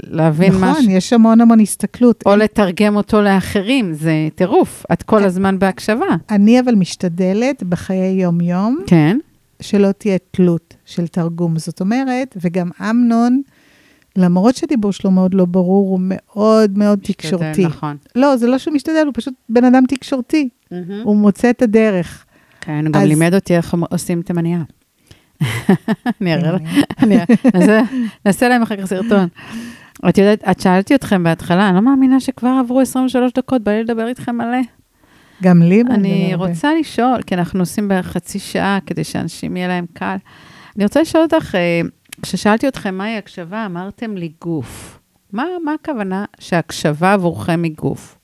להבין 0.03 0.49
נכון, 0.49 0.63
משהו. 0.63 0.81
נכון, 0.81 0.91
יש 0.91 1.13
המון 1.13 1.41
המון 1.41 1.59
הסתכלות. 1.59 2.23
או 2.25 2.35
לתרגם 2.35 2.95
אותו 2.95 3.21
לאחרים, 3.21 3.93
זה 3.93 4.27
טירוף, 4.35 4.85
את 4.93 5.03
כל 5.03 5.23
הזמן 5.23 5.59
בהקשבה. 5.59 6.15
אני 6.29 6.59
אבל 6.59 6.75
משתדלת 6.75 7.63
בחיי 7.63 8.21
יום-יום, 8.21 8.79
כן. 8.87 9.17
שלא 9.59 9.91
תהיה 9.91 10.17
תלות 10.31 10.73
של 10.85 11.07
תרגום. 11.07 11.59
זאת 11.59 11.81
אומרת, 11.81 12.37
וגם 12.41 12.69
אמנון, 12.81 13.41
למרות 14.15 14.55
שדיבור 14.55 14.91
שלו 14.91 15.11
מאוד 15.11 15.33
לא 15.33 15.45
ברור, 15.45 15.89
הוא 15.89 15.99
מאוד 16.03 16.77
מאוד 16.77 16.99
משתדל, 16.99 17.13
תקשורתי. 17.13 17.65
נכון. 17.65 17.97
לא, 18.15 18.37
זה 18.37 18.47
לא 18.47 18.57
שהוא 18.57 18.73
משתדל, 18.73 19.03
הוא 19.05 19.13
פשוט 19.13 19.33
בן 19.49 19.63
אדם 19.63 19.83
תקשורתי. 19.87 20.49
Mm-hmm. 20.49 20.75
הוא 21.03 21.15
מוצא 21.15 21.49
את 21.49 21.61
הדרך. 21.61 22.25
כן, 22.61 22.85
הוא 22.85 22.93
גם 22.93 23.01
לימד 23.01 23.33
אותי 23.33 23.55
איך 23.57 23.75
עושים 23.91 24.21
תימניה. 24.21 24.63
אני 26.21 26.33
אראה 26.33 26.51
לך, 26.51 26.61
נעשה 28.25 28.49
להם 28.49 28.61
אחר 28.61 28.75
כך 28.75 28.85
סרטון. 28.85 29.27
את 30.09 30.17
יודעת, 30.17 30.43
את 30.51 30.59
שאלתי 30.59 30.95
אתכם 30.95 31.23
בהתחלה, 31.23 31.67
אני 31.67 31.75
לא 31.75 31.81
מאמינה 31.81 32.19
שכבר 32.19 32.49
עברו 32.59 32.79
23 32.79 33.33
דקות, 33.33 33.63
בא 33.63 33.71
לי 33.71 33.83
לדבר 33.83 34.07
איתכם 34.07 34.35
מלא. 34.35 34.57
גם 35.43 35.61
לי 35.61 35.83
בא 35.83 35.93
אני 35.93 36.35
רוצה 36.35 36.69
לשאול, 36.79 37.21
כי 37.21 37.35
אנחנו 37.35 37.59
עושים 37.59 37.87
בערך 37.87 38.07
חצי 38.07 38.39
שעה 38.39 38.79
כדי 38.85 39.03
שאנשים 39.03 39.57
יהיה 39.57 39.67
להם 39.67 39.85
קל. 39.93 40.15
אני 40.75 40.83
רוצה 40.83 41.01
לשאול 41.01 41.23
אותך, 41.23 41.55
אה, 41.55 41.81
כששאלתי 42.21 42.67
אתכם 42.67 42.95
מהי 42.95 43.17
הקשבה, 43.17 43.65
אמרתם 43.65 44.17
לי 44.17 44.31
גוף. 44.41 44.99
מה, 45.31 45.43
מה 45.63 45.73
הכוונה 45.73 46.25
שהקשבה 46.39 47.13
עבורכם 47.13 47.63
היא 47.63 47.75
גוף? 47.75 48.17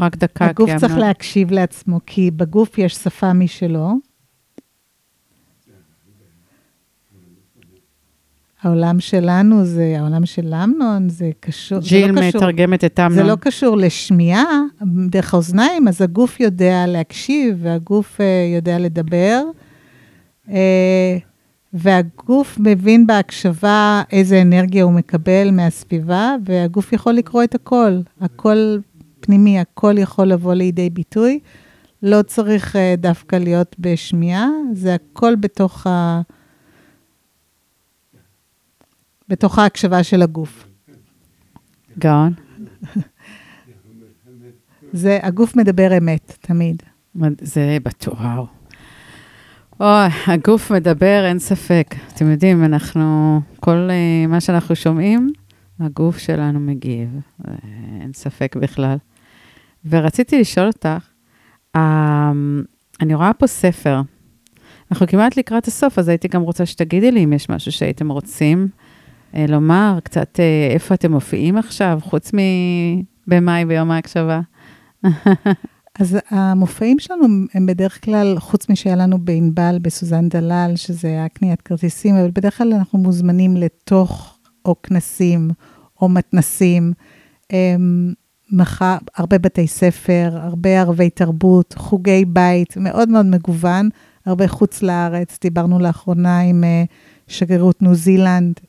רק 0.00 0.16
דקה. 0.16 0.46
הגוף 0.46 0.70
צריך 0.80 0.92
אמר... 0.92 1.00
להקשיב 1.00 1.50
לעצמו, 1.50 2.00
כי 2.06 2.30
בגוף 2.30 2.78
יש 2.78 2.94
שפה 2.94 3.32
משלו. 3.32 3.94
העולם 8.62 9.00
שלנו 9.00 9.64
זה, 9.64 9.96
העולם 9.98 10.26
של 10.26 10.54
אמנון, 10.54 11.08
זה 11.08 11.30
קשור, 11.40 11.78
ג'יל 11.78 12.14
זה 12.14 12.20
לא 12.20 12.28
מתרגמת 12.28 12.84
את 12.84 13.00
אמנון. 13.00 13.14
זה 13.14 13.22
לא 13.22 13.36
קשור 13.36 13.76
לשמיעה 13.76 14.44
דרך 15.08 15.34
האוזניים, 15.34 15.88
אז 15.88 16.02
הגוף 16.02 16.40
יודע 16.40 16.86
להקשיב, 16.86 17.58
והגוף 17.62 18.20
uh, 18.20 18.22
יודע 18.56 18.78
לדבר, 18.78 19.42
uh, 20.46 20.50
והגוף 21.72 22.58
מבין 22.60 23.06
בהקשבה 23.06 24.02
איזה 24.12 24.42
אנרגיה 24.42 24.84
הוא 24.84 24.92
מקבל 24.92 25.50
מהסביבה, 25.50 26.36
והגוף 26.44 26.92
יכול 26.92 27.12
לקרוא 27.12 27.44
את 27.44 27.54
הכל. 27.54 28.00
הכל 28.20 28.78
פנימי, 29.20 29.58
הכל 29.58 29.98
יכול 29.98 30.26
לבוא 30.26 30.54
לידי 30.54 30.90
ביטוי. 30.90 31.38
לא 32.02 32.22
צריך 32.22 32.76
uh, 32.76 32.78
דווקא 32.98 33.36
להיות 33.36 33.76
בשמיעה, 33.78 34.48
זה 34.72 34.94
הכל 34.94 35.36
בתוך, 35.36 35.86
ה... 35.86 36.20
בתוך 39.28 39.58
ההקשבה 39.58 40.02
של 40.02 40.22
הגוף. 40.22 40.66
גאון. 41.98 42.32
זה, 44.92 45.18
הגוף 45.22 45.56
מדבר 45.56 45.98
אמת, 45.98 46.38
תמיד. 46.40 46.82
זה 47.40 47.78
בטוח. 47.82 48.57
אוי, 49.80 50.08
הגוף 50.26 50.72
מדבר, 50.72 51.24
אין 51.26 51.38
ספק. 51.38 51.94
אתם 52.14 52.30
יודעים, 52.30 52.64
אנחנו, 52.64 53.40
כל 53.60 53.88
uh, 53.90 54.28
מה 54.28 54.40
שאנחנו 54.40 54.76
שומעים, 54.76 55.32
הגוף 55.80 56.18
שלנו 56.18 56.60
מגיב, 56.60 57.08
uh, 57.42 57.48
אין 58.00 58.12
ספק 58.12 58.56
בכלל. 58.60 58.96
ורציתי 59.88 60.40
לשאול 60.40 60.66
אותך, 60.66 61.08
uh, 61.76 61.80
אני 63.00 63.14
רואה 63.14 63.32
פה 63.32 63.46
ספר. 63.46 64.00
אנחנו 64.92 65.06
כמעט 65.06 65.36
לקראת 65.36 65.66
הסוף, 65.66 65.98
אז 65.98 66.08
הייתי 66.08 66.28
גם 66.28 66.42
רוצה 66.42 66.66
שתגידי 66.66 67.12
לי 67.12 67.24
אם 67.24 67.32
יש 67.32 67.48
משהו 67.48 67.72
שהייתם 67.72 68.08
רוצים 68.08 68.68
uh, 69.32 69.36
לומר, 69.48 69.98
קצת 70.04 70.40
איפה 70.70 70.94
אתם 70.94 71.12
מופיעים 71.12 71.56
עכשיו, 71.56 71.98
חוץ 72.02 72.32
מבמאי 73.26 73.64
ביום 73.64 73.90
ההקשבה. 73.90 74.40
אז 75.98 76.16
המופעים 76.30 76.98
שלנו 76.98 77.26
הם 77.54 77.66
בדרך 77.66 78.04
כלל, 78.04 78.38
חוץ 78.38 78.68
משהיה 78.68 78.96
לנו 78.96 79.18
בענבל, 79.18 79.78
בסוזן 79.82 80.28
דלל, 80.28 80.72
שזה 80.76 81.08
היה 81.08 81.28
קניית 81.28 81.62
כרטיסים, 81.62 82.16
אבל 82.16 82.30
בדרך 82.30 82.58
כלל 82.58 82.72
אנחנו 82.72 82.98
מוזמנים 82.98 83.56
לתוך 83.56 84.38
או 84.64 84.82
כנסים 84.82 85.50
או 86.00 86.08
מתנסים. 86.08 86.92
מחר, 88.52 88.96
הרבה 89.16 89.38
בתי 89.38 89.66
ספר, 89.66 90.30
הרבה 90.32 90.80
ערבי 90.80 91.10
תרבות, 91.10 91.74
חוגי 91.78 92.24
בית, 92.24 92.76
מאוד 92.76 93.08
מאוד 93.08 93.26
מגוון, 93.26 93.88
הרבה 94.26 94.48
חוץ 94.48 94.82
לארץ. 94.82 95.38
דיברנו 95.40 95.78
לאחרונה 95.78 96.40
עם 96.40 96.64
אה, 96.64 96.84
שגרירות 97.26 97.82
ניו 97.82 97.94
זילנד, 97.94 98.60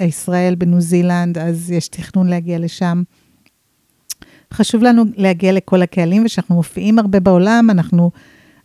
ישראל 0.00 0.54
בניו 0.54 0.80
זילנד, 0.80 1.38
אז 1.38 1.70
יש 1.70 1.88
תכנון 1.88 2.26
להגיע 2.26 2.58
לשם. 2.58 3.02
חשוב 4.52 4.82
לנו 4.82 5.04
להגיע 5.16 5.52
לכל 5.52 5.82
הקהלים, 5.82 6.24
ושאנחנו 6.24 6.54
מופיעים 6.54 6.98
הרבה 6.98 7.20
בעולם, 7.20 7.68
אנחנו, 7.70 8.10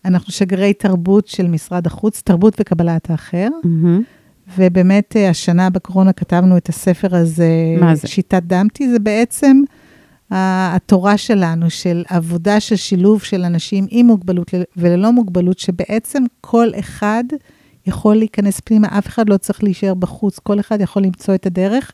אנחנו 0.06 0.34
שגרי 0.34 0.74
תרבות 0.74 1.28
של 1.28 1.48
משרד 1.48 1.88
החוץ, 1.88 2.22
תרבות 2.22 2.54
וקבלת 2.60 3.10
האחר. 3.10 3.48
Mm-hmm. 3.64 4.20
ובאמת, 4.58 5.16
אה, 5.16 5.30
השנה 5.30 5.70
בקורונה 5.70 6.14
כתבנו 6.14 6.58
את 6.58 6.70
הספר 6.70 7.16
הזה? 7.16 7.50
שיטת 8.08 8.44
דמתי, 8.44 8.90
זה 8.90 9.00
בעצם 9.00 9.62
התורה 10.32 11.18
שלנו, 11.18 11.70
של 11.70 12.04
עבודה 12.10 12.60
של 12.60 12.76
שילוב 12.76 13.22
של 13.22 13.44
אנשים 13.44 13.88
עם 13.90 14.06
מוגבלות 14.06 14.52
וללא 14.78 15.12
מוגבלות, 15.12 15.60
שבעצם 15.60 16.24
כל 16.42 16.68
אחד 16.80 17.24
יכול 17.88 18.16
להיכנס 18.16 18.60
פנימה, 18.60 18.88
אף 18.98 19.08
אחד 19.08 19.30
לא 19.30 19.38
צריך 19.38 19.64
להישאר 19.64 19.94
בחוץ, 19.94 20.40
כל 20.40 20.60
אחד 20.60 20.82
יכול 20.82 21.04
למצוא 21.04 21.36
את 21.36 21.46
הדרך 21.46 21.92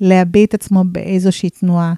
להביע 0.00 0.44
את 0.44 0.54
עצמו 0.54 0.84
באיזושהי 0.84 1.50
תנועה. 1.50 1.94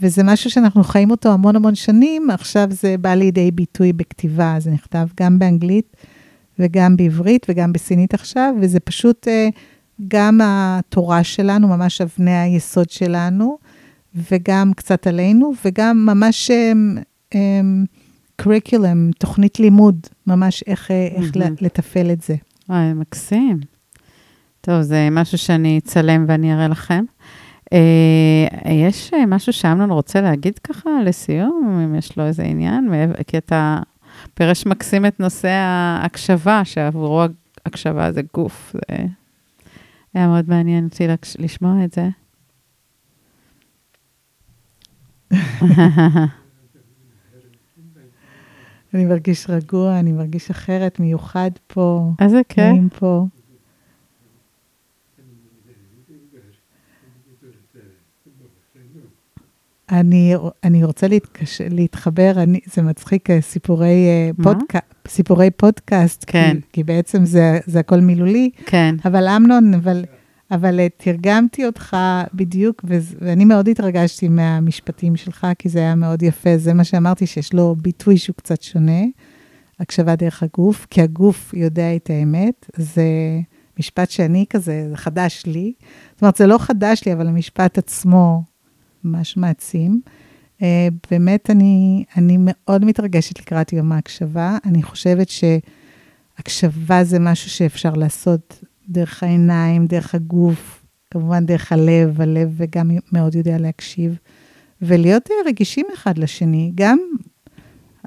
וזה 0.00 0.22
משהו 0.24 0.50
שאנחנו 0.50 0.84
חיים 0.84 1.10
אותו 1.10 1.32
המון 1.32 1.56
המון 1.56 1.74
שנים, 1.74 2.30
עכשיו 2.30 2.68
זה 2.70 2.94
בא 3.00 3.14
לידי 3.14 3.50
ביטוי 3.50 3.92
בכתיבה, 3.92 4.56
זה 4.58 4.70
נכתב 4.70 5.06
גם 5.20 5.38
באנגלית 5.38 5.96
וגם 6.58 6.96
בעברית 6.96 7.46
וגם 7.48 7.72
בסינית 7.72 8.14
עכשיו, 8.14 8.54
וזה 8.60 8.80
פשוט 8.80 9.28
uh, 9.28 9.56
גם 10.08 10.40
התורה 10.44 11.24
שלנו, 11.24 11.68
ממש 11.68 12.00
אבני 12.00 12.36
היסוד 12.36 12.90
שלנו, 12.90 13.58
וגם 14.30 14.72
קצת 14.76 15.06
עלינו, 15.06 15.52
וגם 15.64 16.06
ממש 16.06 16.50
קוריקולום, 18.42 19.10
um, 19.10 19.14
um, 19.14 19.18
תוכנית 19.18 19.60
לימוד, 19.60 20.06
ממש 20.26 20.64
איך. 20.66 20.90
איך 20.90 21.36
לתפעל 21.60 22.10
את 22.10 22.22
זה. 22.22 22.36
וואי, 22.68 22.92
מקסים. 22.92 23.60
טוב, 24.60 24.82
זה 24.82 25.08
משהו 25.10 25.38
שאני 25.38 25.78
אצלם 25.78 26.24
ואני 26.28 26.54
אראה 26.54 26.68
לכם. 26.68 27.04
אה, 27.72 28.72
יש 28.72 29.14
אה, 29.14 29.26
משהו 29.26 29.52
שאמנון 29.52 29.90
רוצה 29.90 30.20
להגיד 30.20 30.58
ככה 30.58 30.90
לסיום, 31.04 31.80
אם 31.84 31.94
יש 31.94 32.18
לו 32.18 32.26
איזה 32.26 32.42
עניין? 32.42 32.88
כי 33.26 33.38
אתה 33.38 33.78
פירש 34.34 34.66
מקסים 34.66 35.06
את 35.06 35.20
נושא 35.20 35.48
ההקשבה, 35.48 36.64
שעבורו 36.64 37.24
הקשבה 37.66 38.12
זה 38.12 38.20
גוף. 38.34 38.72
זה 38.72 39.06
היה 40.14 40.28
מאוד 40.28 40.48
מעניין 40.48 40.84
אותי 40.84 41.06
לשמוע 41.38 41.84
את 41.84 41.92
זה. 41.92 42.08
אני 48.94 49.04
מרגיש 49.04 49.50
רגוע, 49.50 49.98
אני 49.98 50.12
מרגיש 50.12 50.50
אחרת, 50.50 51.00
מיוחד 51.00 51.50
פה. 51.66 52.12
איזה 52.20 52.40
כיף. 52.48 52.98
פה. 52.98 53.26
אני, 59.90 60.34
אני 60.64 60.84
רוצה 60.84 61.08
להתקש... 61.08 61.60
להתחבר, 61.70 62.32
אני, 62.36 62.60
זה 62.74 62.82
מצחיק, 62.82 63.30
אה, 63.30 63.40
סיפורי, 63.40 64.06
אה, 64.06 64.30
פודק... 64.42 64.74
סיפורי 65.08 65.50
פודקאסט, 65.50 66.24
כן. 66.26 66.54
כי, 66.54 66.60
כי 66.72 66.84
בעצם 66.84 67.24
זה, 67.24 67.58
זה 67.66 67.80
הכל 67.80 68.00
מילולי. 68.00 68.50
כן. 68.66 68.94
אבל 69.04 69.28
אמנון, 69.28 69.74
אבל, 69.74 70.04
אבל 70.50 70.80
אה, 70.80 70.86
תרגמתי 70.96 71.66
אותך 71.66 71.96
בדיוק, 72.34 72.84
ואני 73.20 73.44
מאוד 73.44 73.68
התרגשתי 73.68 74.28
מהמשפטים 74.28 75.16
שלך, 75.16 75.46
כי 75.58 75.68
זה 75.68 75.78
היה 75.78 75.94
מאוד 75.94 76.22
יפה. 76.22 76.58
זה 76.58 76.74
מה 76.74 76.84
שאמרתי, 76.84 77.26
שיש 77.26 77.54
לו 77.54 77.76
ביטוי 77.82 78.18
שהוא 78.18 78.36
קצת 78.36 78.62
שונה, 78.62 79.02
הקשבה 79.80 80.16
דרך 80.16 80.42
הגוף, 80.42 80.86
כי 80.90 81.02
הגוף 81.02 81.54
יודע 81.54 81.96
את 81.96 82.10
האמת. 82.10 82.66
זה 82.76 83.04
משפט 83.78 84.10
שאני 84.10 84.44
כזה, 84.50 84.86
זה 84.90 84.96
חדש 84.96 85.42
לי. 85.46 85.72
זאת 86.12 86.22
אומרת, 86.22 86.36
זה 86.36 86.46
לא 86.46 86.58
חדש 86.58 87.02
לי, 87.06 87.12
אבל 87.12 87.26
המשפט 87.26 87.78
עצמו... 87.78 88.55
ממש 89.06 89.36
מעצים. 89.36 90.00
Uh, 90.58 90.62
באמת, 91.10 91.50
אני, 91.50 92.04
אני 92.16 92.36
מאוד 92.40 92.84
מתרגשת 92.84 93.38
לקראת 93.40 93.72
יום 93.72 93.92
ההקשבה. 93.92 94.58
אני 94.64 94.82
חושבת 94.82 95.28
שהקשבה 95.28 97.04
זה 97.04 97.18
משהו 97.18 97.50
שאפשר 97.50 97.94
לעשות 97.94 98.64
דרך 98.88 99.22
העיניים, 99.22 99.86
דרך 99.86 100.14
הגוף, 100.14 100.82
כמובן 101.10 101.46
דרך 101.46 101.72
הלב, 101.72 102.20
הלב 102.20 102.54
וגם 102.56 102.90
מאוד 103.12 103.34
יודע 103.34 103.58
להקשיב, 103.58 104.18
ולהיות 104.82 105.28
רגישים 105.46 105.86
אחד 105.94 106.18
לשני. 106.18 106.72
גם 106.74 106.98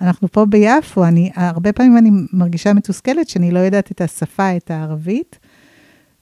אנחנו 0.02 0.28
פה 0.28 0.46
ביפו, 0.46 1.06
אני, 1.06 1.32
הרבה 1.36 1.74
פעמים 1.74 1.98
אני 1.98 2.10
מרגישה 2.34 2.74
מתוסכלת 2.74 3.30
שאני 3.30 3.52
לא 3.52 3.60
יודעת 3.60 3.92
את 3.92 4.02
השפה, 4.02 4.58
את 4.58 4.72
הערבית, 4.72 5.40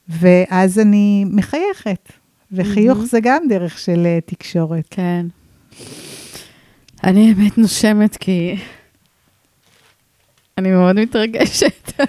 ואז 0.08 0.78
אני 0.78 1.24
מחייכת. 1.28 2.12
וחיוך 2.52 2.98
mm-hmm. 2.98 3.06
זה 3.06 3.20
גם 3.22 3.42
דרך 3.48 3.78
של 3.78 4.06
uh, 4.06 4.30
תקשורת. 4.30 4.84
כן. 4.90 5.26
אני 7.04 7.34
באמת 7.34 7.58
נושמת 7.58 8.16
כי 8.16 8.56
אני 10.58 10.70
מאוד 10.70 10.96
מתרגשת. 11.00 11.92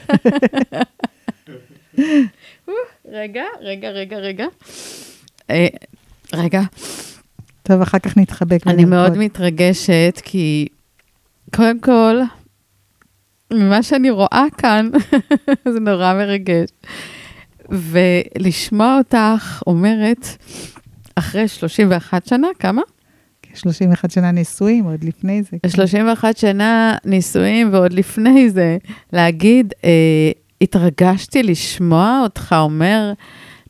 רגע, 3.11 3.43
רגע, 3.61 3.89
רגע, 3.89 4.17
רגע. 4.17 4.45
אה, 5.49 5.67
רגע. 6.33 6.61
טוב, 7.63 7.81
אחר 7.81 7.99
כך 7.99 8.17
נתחבק. 8.17 8.67
אני 8.67 8.85
מאוד 8.85 9.17
מתרגשת, 9.17 10.21
כי 10.23 10.67
קודם 11.55 11.79
כל, 11.79 12.15
ממה 13.53 13.83
שאני 13.83 14.09
רואה 14.09 14.45
כאן, 14.57 14.89
זה 15.73 15.79
נורא 15.79 16.13
מרגש. 16.13 16.69
ולשמוע 17.71 18.97
אותך 18.97 19.63
אומרת, 19.67 20.27
אחרי 21.15 21.47
31 21.47 22.25
שנה, 22.25 22.47
כמה? 22.59 22.81
31 23.53 24.11
שנה 24.11 24.31
נישואים, 24.31 24.85
עוד 24.85 25.03
לפני 25.03 25.43
זה. 25.43 25.57
31 25.67 26.21
כן. 26.21 26.33
שנה 26.35 26.95
נישואים 27.05 27.73
ועוד 27.73 27.93
לפני 27.93 28.49
זה, 28.49 28.77
להגיד, 29.13 29.73
אה, 29.83 30.31
התרגשתי 30.61 31.43
לשמוע 31.43 32.19
אותך 32.23 32.55
אומר 32.59 33.13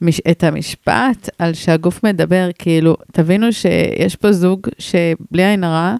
מש, 0.01 0.21
את 0.31 0.43
המשפט 0.43 1.29
על 1.39 1.53
שהגוף 1.53 2.03
מדבר, 2.03 2.49
כאילו, 2.59 2.95
תבינו 3.11 3.53
שיש 3.53 4.15
פה 4.15 4.31
זוג 4.31 4.67
שבלי 4.79 5.45
עין 5.45 5.63
הרע 5.63 5.95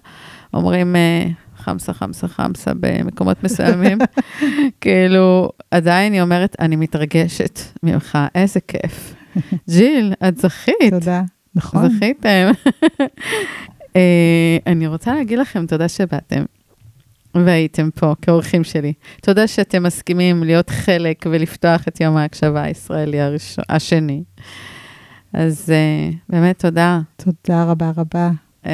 אומרים, 0.54 0.96
אה, 0.96 1.26
חמסה, 1.60 1.92
חמסה, 1.92 2.28
חמסה 2.28 2.70
במקומות 2.80 3.44
מסוימים. 3.44 3.98
כאילו, 4.80 5.50
עדיין 5.70 6.12
היא 6.12 6.22
אומרת, 6.22 6.56
אני 6.60 6.76
מתרגשת 6.76 7.60
ממך, 7.82 8.18
איזה 8.34 8.60
כיף. 8.60 9.14
ג'יל, 9.70 10.12
את 10.28 10.38
זכית. 10.38 10.90
תודה, 10.90 11.22
נכון. 11.54 11.88
זכיתם. 11.88 12.50
uh, 13.80 13.96
אני 14.66 14.86
רוצה 14.86 15.14
להגיד 15.14 15.38
לכם 15.38 15.66
תודה 15.66 15.88
שבאתם. 15.88 16.44
והייתם 17.34 17.90
פה 17.94 18.14
כאורחים 18.22 18.64
שלי. 18.64 18.92
תודה 19.22 19.46
שאתם 19.46 19.82
מסכימים 19.82 20.44
להיות 20.44 20.70
חלק 20.70 21.26
ולפתוח 21.30 21.88
את 21.88 22.00
יום 22.00 22.16
ההקשבה 22.16 22.62
הישראלי 22.62 23.20
הראשון, 23.20 23.64
השני. 23.68 24.22
אז 25.32 25.72
uh, 25.72 26.16
באמת 26.28 26.58
תודה. 26.58 27.00
תודה 27.16 27.64
רבה 27.64 27.92
רבה. 27.96 28.30
Uh, 28.64 28.68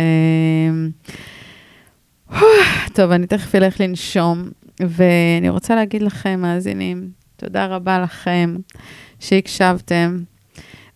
טוב, 2.94 3.10
אני 3.10 3.26
תכף 3.26 3.54
אלך 3.54 3.80
לנשום, 3.80 4.48
ואני 4.80 5.48
רוצה 5.48 5.74
להגיד 5.74 6.02
לכם, 6.02 6.40
מאזינים, 6.42 7.10
תודה 7.36 7.66
רבה 7.66 7.98
לכם 7.98 8.56
שהקשבתם, 9.20 10.22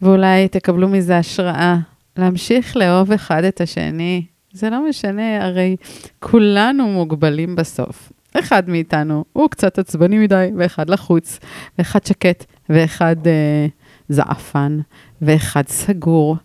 ואולי 0.02 0.48
תקבלו 0.48 0.88
מזה 0.88 1.18
השראה 1.18 1.76
להמשיך 2.16 2.76
לאהוב 2.76 3.12
אחד 3.12 3.44
את 3.44 3.60
השני. 3.60 4.24
זה 4.52 4.70
לא 4.70 4.88
משנה, 4.88 5.44
הרי 5.44 5.76
כולנו 6.18 6.86
מוגבלים 6.86 7.56
בסוף. 7.56 8.12
אחד 8.38 8.68
מאיתנו 8.68 9.24
הוא 9.32 9.50
קצת 9.50 9.78
עצבני 9.78 10.18
מדי, 10.18 10.50
ואחד 10.58 10.90
לחוץ, 10.90 11.38
ואחד 11.78 12.06
שקט, 12.06 12.44
ואחד 12.68 13.16
אה, 13.26 13.66
זעפן, 14.08 14.80
ואחד 15.22 15.68
סגור. 15.68 16.36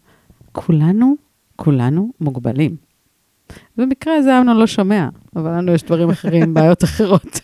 כולנו, 0.52 1.16
כולנו 1.56 2.12
מוגבלים. 2.22 2.85
במקרה 3.78 4.16
הזה 4.16 4.40
אמנון 4.40 4.58
לא 4.58 4.68
שומע, 4.68 5.08
אבל 5.36 5.52
לנו 5.52 5.74
יש 5.74 5.84
דברים 5.84 6.10
אחרים, 6.10 6.54
בעיות 6.54 6.84
אחרות. 6.84 7.40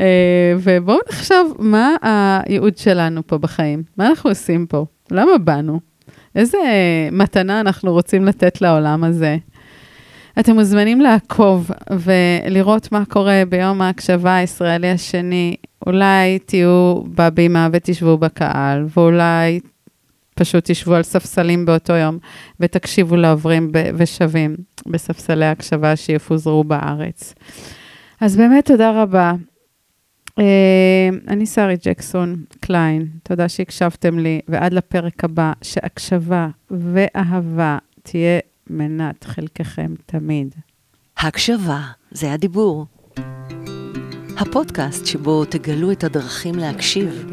אה, 0.00 0.54
ובואו 0.62 0.98
נחשוב 1.08 1.56
מה 1.58 1.96
הייעוד 2.02 2.76
שלנו 2.76 3.26
פה 3.26 3.38
בחיים, 3.38 3.82
מה 3.96 4.06
אנחנו 4.06 4.30
עושים 4.30 4.66
פה, 4.66 4.86
למה 5.10 5.38
באנו, 5.38 5.80
איזה 6.36 6.58
מתנה 7.12 7.60
אנחנו 7.60 7.92
רוצים 7.92 8.24
לתת 8.24 8.60
לעולם 8.60 9.04
הזה. 9.04 9.36
אתם 10.40 10.54
מוזמנים 10.54 11.00
לעקוב 11.00 11.70
ולראות 11.90 12.92
מה 12.92 13.04
קורה 13.04 13.42
ביום 13.48 13.82
ההקשבה 13.82 14.36
הישראלי 14.36 14.90
השני. 14.90 15.56
אולי 15.86 16.38
תהיו 16.38 16.94
בבימה 17.14 17.68
ותשבו 17.72 18.18
בקהל, 18.18 18.86
ואולי 18.96 19.60
פשוט 20.40 20.70
תשבו 20.70 20.94
על 20.94 21.02
ספסלים 21.02 21.66
באותו 21.66 21.92
יום 21.92 22.18
ותקשיבו 22.60 23.16
לעוברים 23.16 23.72
ושבים 23.96 24.56
בספסלי 24.86 25.46
הקשבה 25.46 25.96
שיפוזרו 25.96 26.64
בארץ. 26.64 27.34
אז 28.20 28.36
באמת 28.36 28.66
תודה 28.66 29.02
רבה. 29.02 29.32
אה, 30.38 31.08
אני 31.28 31.46
שרי 31.46 31.76
ג'קסון 31.84 32.36
קליין, 32.60 33.06
תודה 33.22 33.48
שהקשבתם 33.48 34.18
לי, 34.18 34.40
ועד 34.48 34.72
לפרק 34.72 35.24
הבא, 35.24 35.52
שהקשבה 35.62 36.48
ואהבה 36.70 37.78
תהיה 38.02 38.38
מנת 38.70 39.24
חלקכם 39.24 39.94
תמיד. 40.06 40.54
הקשבה, 41.18 41.80
זה 42.10 42.32
הדיבור. 42.32 42.86
הפודקאסט 44.36 45.06
שבו 45.06 45.44
תגלו 45.44 45.92
את 45.92 46.04
הדרכים 46.04 46.54
להקשיב. 46.54 47.30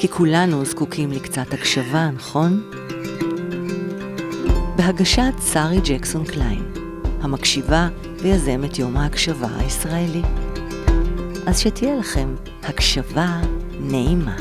כי 0.00 0.08
כולנו 0.08 0.64
זקוקים 0.64 1.12
לקצת 1.12 1.52
הקשבה, 1.54 2.10
נכון? 2.10 2.70
בהגשת 4.76 5.32
שרי 5.52 5.80
ג'קסון 5.84 6.24
קליין, 6.24 6.72
המקשיבה 7.20 7.88
ויזמת 8.22 8.78
יום 8.78 8.96
ההקשבה 8.96 9.48
הישראלי. 9.58 10.22
אז 11.46 11.58
שתהיה 11.58 11.96
לכם 11.96 12.34
הקשבה 12.62 13.40
נעימה. 13.80 14.36